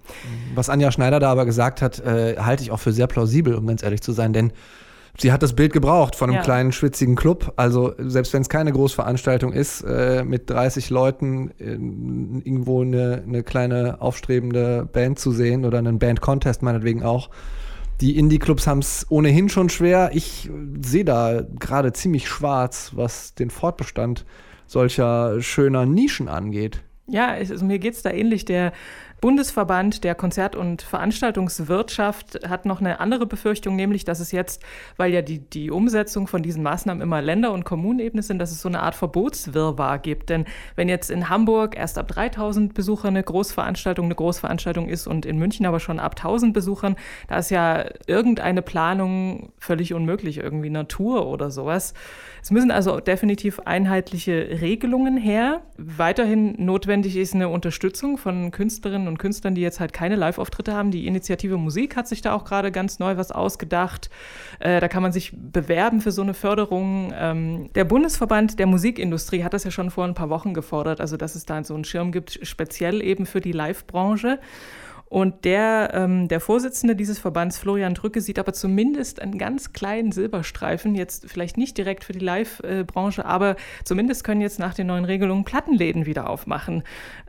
Was 0.55 0.69
Anja 0.69 0.91
Schneider 0.91 1.19
da 1.19 1.29
aber 1.29 1.45
gesagt 1.45 1.81
hat, 1.81 1.99
äh, 1.99 2.37
halte 2.37 2.63
ich 2.63 2.71
auch 2.71 2.79
für 2.79 2.93
sehr 2.93 3.07
plausibel, 3.07 3.55
um 3.55 3.67
ganz 3.67 3.83
ehrlich 3.83 4.01
zu 4.01 4.13
sein, 4.13 4.31
denn 4.31 4.53
sie 5.17 5.31
hat 5.31 5.43
das 5.43 5.53
Bild 5.53 5.73
gebraucht 5.73 6.15
von 6.15 6.29
einem 6.29 6.37
Ja. 6.37 6.43
kleinen 6.43 6.71
schwitzigen 6.71 7.15
Club. 7.15 7.53
Also 7.55 7.93
selbst 7.97 8.33
wenn 8.33 8.41
es 8.41 8.49
keine 8.49 8.71
Großveranstaltung 8.71 9.53
ist, 9.53 9.81
äh, 9.81 10.23
mit 10.23 10.49
30 10.49 10.89
Leuten 10.89 11.51
äh, 11.59 11.71
irgendwo 11.71 12.81
eine, 12.81 13.23
eine 13.27 13.43
kleine 13.43 14.01
aufstrebende 14.01 14.87
Band 14.91 15.19
zu 15.19 15.31
sehen 15.31 15.65
oder 15.65 15.77
einen 15.77 15.99
Band-Contest 15.99 16.61
meinetwegen 16.61 17.03
auch. 17.03 17.29
Die 18.01 18.17
Indie-Clubs 18.17 18.65
haben 18.67 18.79
es 18.79 19.05
ohnehin 19.09 19.49
schon 19.49 19.69
schwer. 19.69 20.09
Ich 20.13 20.49
sehe 20.81 21.05
da 21.05 21.43
gerade 21.59 21.93
ziemlich 21.93 22.27
schwarz, 22.27 22.91
was 22.95 23.35
den 23.35 23.49
Fortbestand 23.49 24.25
solcher 24.65 25.41
schöner 25.41 25.85
Nischen 25.85 26.27
angeht. 26.27 26.81
Ja, 27.07 27.27
also 27.27 27.63
mir 27.63 27.79
geht 27.79 27.93
es 27.93 28.01
da 28.01 28.09
ähnlich. 28.09 28.45
Der 28.45 28.73
Bundesverband 29.23 30.03
der 30.03 30.15
Konzert- 30.15 30.53
und 30.53 30.81
Veranstaltungswirtschaft 30.81 32.45
hat 32.45 32.65
noch 32.65 32.81
eine 32.81 32.99
andere 32.99 33.25
Befürchtung, 33.25 33.77
nämlich, 33.77 34.03
dass 34.03 34.19
es 34.19 34.33
jetzt, 34.33 34.61
weil 34.97 35.13
ja 35.13 35.21
die, 35.21 35.39
die 35.39 35.71
Umsetzung 35.71 36.27
von 36.27 36.43
diesen 36.43 36.61
Maßnahmen 36.61 37.01
immer 37.01 37.21
Länder- 37.21 37.53
und 37.53 37.63
Kommunenebene 37.63 38.21
sind, 38.21 38.39
dass 38.39 38.51
es 38.51 38.61
so 38.61 38.67
eine 38.67 38.81
Art 38.81 38.95
Verbotswirrwarr 38.95 39.99
gibt. 39.99 40.29
Denn 40.29 40.43
wenn 40.75 40.89
jetzt 40.89 41.09
in 41.09 41.29
Hamburg 41.29 41.77
erst 41.77 41.97
ab 41.97 42.09
3000 42.09 42.73
Besucher 42.73 43.07
eine 43.07 43.23
Großveranstaltung 43.23 44.07
eine 44.07 44.15
Großveranstaltung 44.15 44.89
ist 44.89 45.07
und 45.07 45.25
in 45.25 45.37
München 45.37 45.65
aber 45.65 45.79
schon 45.79 46.01
ab 46.01 46.15
1000 46.17 46.53
Besuchern, 46.53 46.97
da 47.29 47.37
ist 47.37 47.49
ja 47.49 47.85
irgendeine 48.07 48.61
Planung 48.61 49.53
völlig 49.57 49.93
unmöglich, 49.93 50.39
irgendwie 50.39 50.69
Natur 50.69 51.27
oder 51.27 51.49
sowas. 51.49 51.93
Es 52.41 52.51
müssen 52.51 52.71
also 52.71 52.99
definitiv 52.99 53.61
einheitliche 53.61 54.59
Regelungen 54.59 55.15
her. 55.15 55.61
Weiterhin 55.77 56.55
notwendig 56.57 57.15
ist 57.15 57.33
eine 57.33 57.47
Unterstützung 57.47 58.17
von 58.17 58.51
Künstlerinnen 58.51 59.12
und 59.13 59.17
Künstlern, 59.19 59.55
die 59.55 59.61
jetzt 59.61 59.79
halt 59.79 59.93
keine 59.93 60.15
Live-Auftritte 60.15 60.73
haben. 60.73 60.91
Die 60.91 61.07
Initiative 61.07 61.57
Musik 61.57 61.95
hat 61.95 62.07
sich 62.07 62.21
da 62.21 62.33
auch 62.33 62.45
gerade 62.45 62.71
ganz 62.71 62.99
neu 62.99 63.17
was 63.17 63.31
ausgedacht. 63.31 64.09
Äh, 64.59 64.81
da 64.81 64.87
kann 64.87 65.03
man 65.03 65.11
sich 65.11 65.33
bewerben 65.35 66.01
für 66.01 66.11
so 66.11 66.21
eine 66.21 66.33
Förderung. 66.33 67.13
Ähm, 67.15 67.69
der 67.75 67.85
Bundesverband 67.85 68.59
der 68.59 68.67
Musikindustrie 68.67 69.43
hat 69.43 69.53
das 69.53 69.63
ja 69.63 69.71
schon 69.71 69.91
vor 69.91 70.05
ein 70.05 70.13
paar 70.13 70.29
Wochen 70.29 70.53
gefordert, 70.53 70.99
also 70.99 71.17
dass 71.17 71.35
es 71.35 71.45
da 71.45 71.63
so 71.63 71.75
einen 71.75 71.85
Schirm 71.85 72.11
gibt, 72.11 72.39
speziell 72.43 73.01
eben 73.01 73.25
für 73.25 73.41
die 73.41 73.51
Live-Branche. 73.51 74.39
Und 75.13 75.45
der, 75.45 75.91
ähm, 75.93 76.27
der 76.27 76.39
Vorsitzende 76.39 76.95
dieses 76.95 77.19
Verbands, 77.19 77.59
Florian 77.59 77.93
Drücke, 77.93 78.19
sieht 78.19 78.39
aber 78.39 78.51
zumindest 78.51 79.21
einen 79.21 79.37
ganz 79.37 79.71
kleinen 79.71 80.11
Silberstreifen, 80.11 80.95
jetzt 80.95 81.29
vielleicht 81.29 81.55
nicht 81.55 81.77
direkt 81.77 82.03
für 82.03 82.13
die 82.13 82.25
Live-Branche, 82.25 83.23
aber 83.23 83.55
zumindest 83.83 84.23
können 84.23 84.41
jetzt 84.41 84.57
nach 84.57 84.73
den 84.73 84.87
neuen 84.87 85.05
Regelungen 85.05 85.43
Plattenläden 85.43 86.07
wieder 86.07 86.27
aufmachen. 86.27 86.81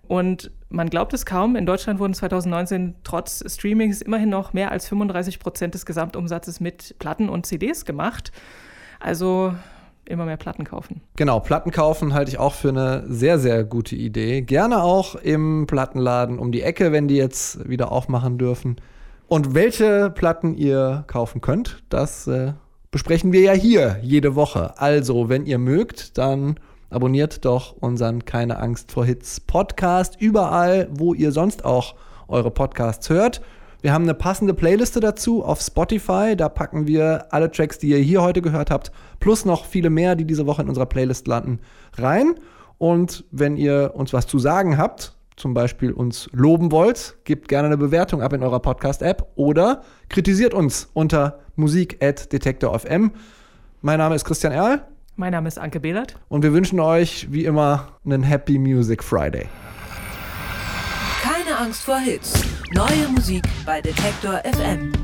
Und 0.08 0.50
man 0.68 0.90
glaubt 0.90 1.14
es 1.14 1.24
kaum, 1.24 1.56
in 1.56 1.66
Deutschland 1.66 1.98
wurden 2.00 2.14
2019 2.14 2.96
trotz 3.04 3.44
Streamings 3.46 4.02
immerhin 4.02 4.28
noch 4.28 4.52
mehr 4.52 4.70
als 4.70 4.88
35 4.88 5.38
Prozent 5.38 5.74
des 5.74 5.86
Gesamtumsatzes 5.86 6.60
mit 6.60 6.96
Platten 6.98 7.28
und 7.28 7.46
CDs 7.46 7.84
gemacht. 7.84 8.32
Also 9.00 9.54
immer 10.06 10.26
mehr 10.26 10.36
Platten 10.36 10.64
kaufen. 10.64 11.00
Genau, 11.16 11.40
Platten 11.40 11.70
kaufen 11.70 12.12
halte 12.12 12.30
ich 12.30 12.38
auch 12.38 12.54
für 12.54 12.68
eine 12.68 13.04
sehr, 13.08 13.38
sehr 13.38 13.64
gute 13.64 13.96
Idee. 13.96 14.42
Gerne 14.42 14.82
auch 14.82 15.14
im 15.14 15.66
Plattenladen 15.66 16.38
um 16.38 16.52
die 16.52 16.62
Ecke, 16.62 16.92
wenn 16.92 17.08
die 17.08 17.16
jetzt 17.16 17.68
wieder 17.68 17.90
aufmachen 17.90 18.38
dürfen. 18.38 18.76
Und 19.26 19.54
welche 19.54 20.10
Platten 20.10 20.54
ihr 20.54 21.04
kaufen 21.06 21.40
könnt, 21.40 21.82
das 21.88 22.26
äh, 22.26 22.52
besprechen 22.90 23.32
wir 23.32 23.40
ja 23.40 23.52
hier 23.52 23.98
jede 24.02 24.34
Woche. 24.34 24.78
Also, 24.78 25.28
wenn 25.28 25.46
ihr 25.46 25.58
mögt, 25.58 26.18
dann 26.18 26.56
abonniert 26.94 27.44
doch 27.44 27.74
unseren 27.80 28.24
Keine 28.24 28.58
Angst 28.58 28.92
vor 28.92 29.04
Hits 29.04 29.40
Podcast 29.40 30.16
überall, 30.20 30.88
wo 30.92 31.12
ihr 31.12 31.32
sonst 31.32 31.64
auch 31.64 31.96
eure 32.28 32.50
Podcasts 32.50 33.10
hört. 33.10 33.42
Wir 33.82 33.92
haben 33.92 34.04
eine 34.04 34.14
passende 34.14 34.54
Playliste 34.54 35.00
dazu 35.00 35.44
auf 35.44 35.60
Spotify. 35.60 36.34
Da 36.36 36.48
packen 36.48 36.86
wir 36.86 37.26
alle 37.30 37.50
Tracks, 37.50 37.78
die 37.78 37.88
ihr 37.88 37.98
hier 37.98 38.22
heute 38.22 38.40
gehört 38.40 38.70
habt, 38.70 38.92
plus 39.20 39.44
noch 39.44 39.66
viele 39.66 39.90
mehr, 39.90 40.16
die 40.16 40.24
diese 40.24 40.46
Woche 40.46 40.62
in 40.62 40.68
unserer 40.68 40.86
Playlist 40.86 41.26
landen, 41.26 41.58
rein. 41.98 42.36
Und 42.78 43.24
wenn 43.30 43.56
ihr 43.56 43.92
uns 43.94 44.12
was 44.12 44.26
zu 44.26 44.38
sagen 44.38 44.78
habt, 44.78 45.16
zum 45.36 45.52
Beispiel 45.52 45.92
uns 45.92 46.30
loben 46.32 46.70
wollt, 46.72 47.16
gebt 47.24 47.48
gerne 47.48 47.66
eine 47.66 47.76
Bewertung 47.76 48.22
ab 48.22 48.32
in 48.32 48.42
eurer 48.42 48.60
Podcast-App 48.60 49.32
oder 49.34 49.82
kritisiert 50.08 50.54
uns 50.54 50.88
unter 50.94 51.40
musik.detektor.fm. 51.56 53.10
Mein 53.82 53.98
Name 53.98 54.14
ist 54.14 54.24
Christian 54.24 54.52
Erl 54.52 54.86
Mein 55.16 55.32
Name 55.32 55.46
ist 55.48 55.58
Anke 55.58 55.78
Behlert. 55.80 56.16
und 56.28 56.42
wir 56.42 56.52
wünschen 56.52 56.80
euch 56.80 57.28
wie 57.30 57.44
immer 57.44 57.88
einen 58.04 58.22
Happy 58.24 58.58
Music 58.58 59.02
Friday. 59.04 59.46
Keine 61.22 61.56
Angst 61.56 61.84
vor 61.84 61.98
Hits. 61.98 62.42
Neue 62.72 63.08
Musik 63.14 63.44
bei 63.64 63.80
Detektor 63.80 64.42
FM. 64.44 65.03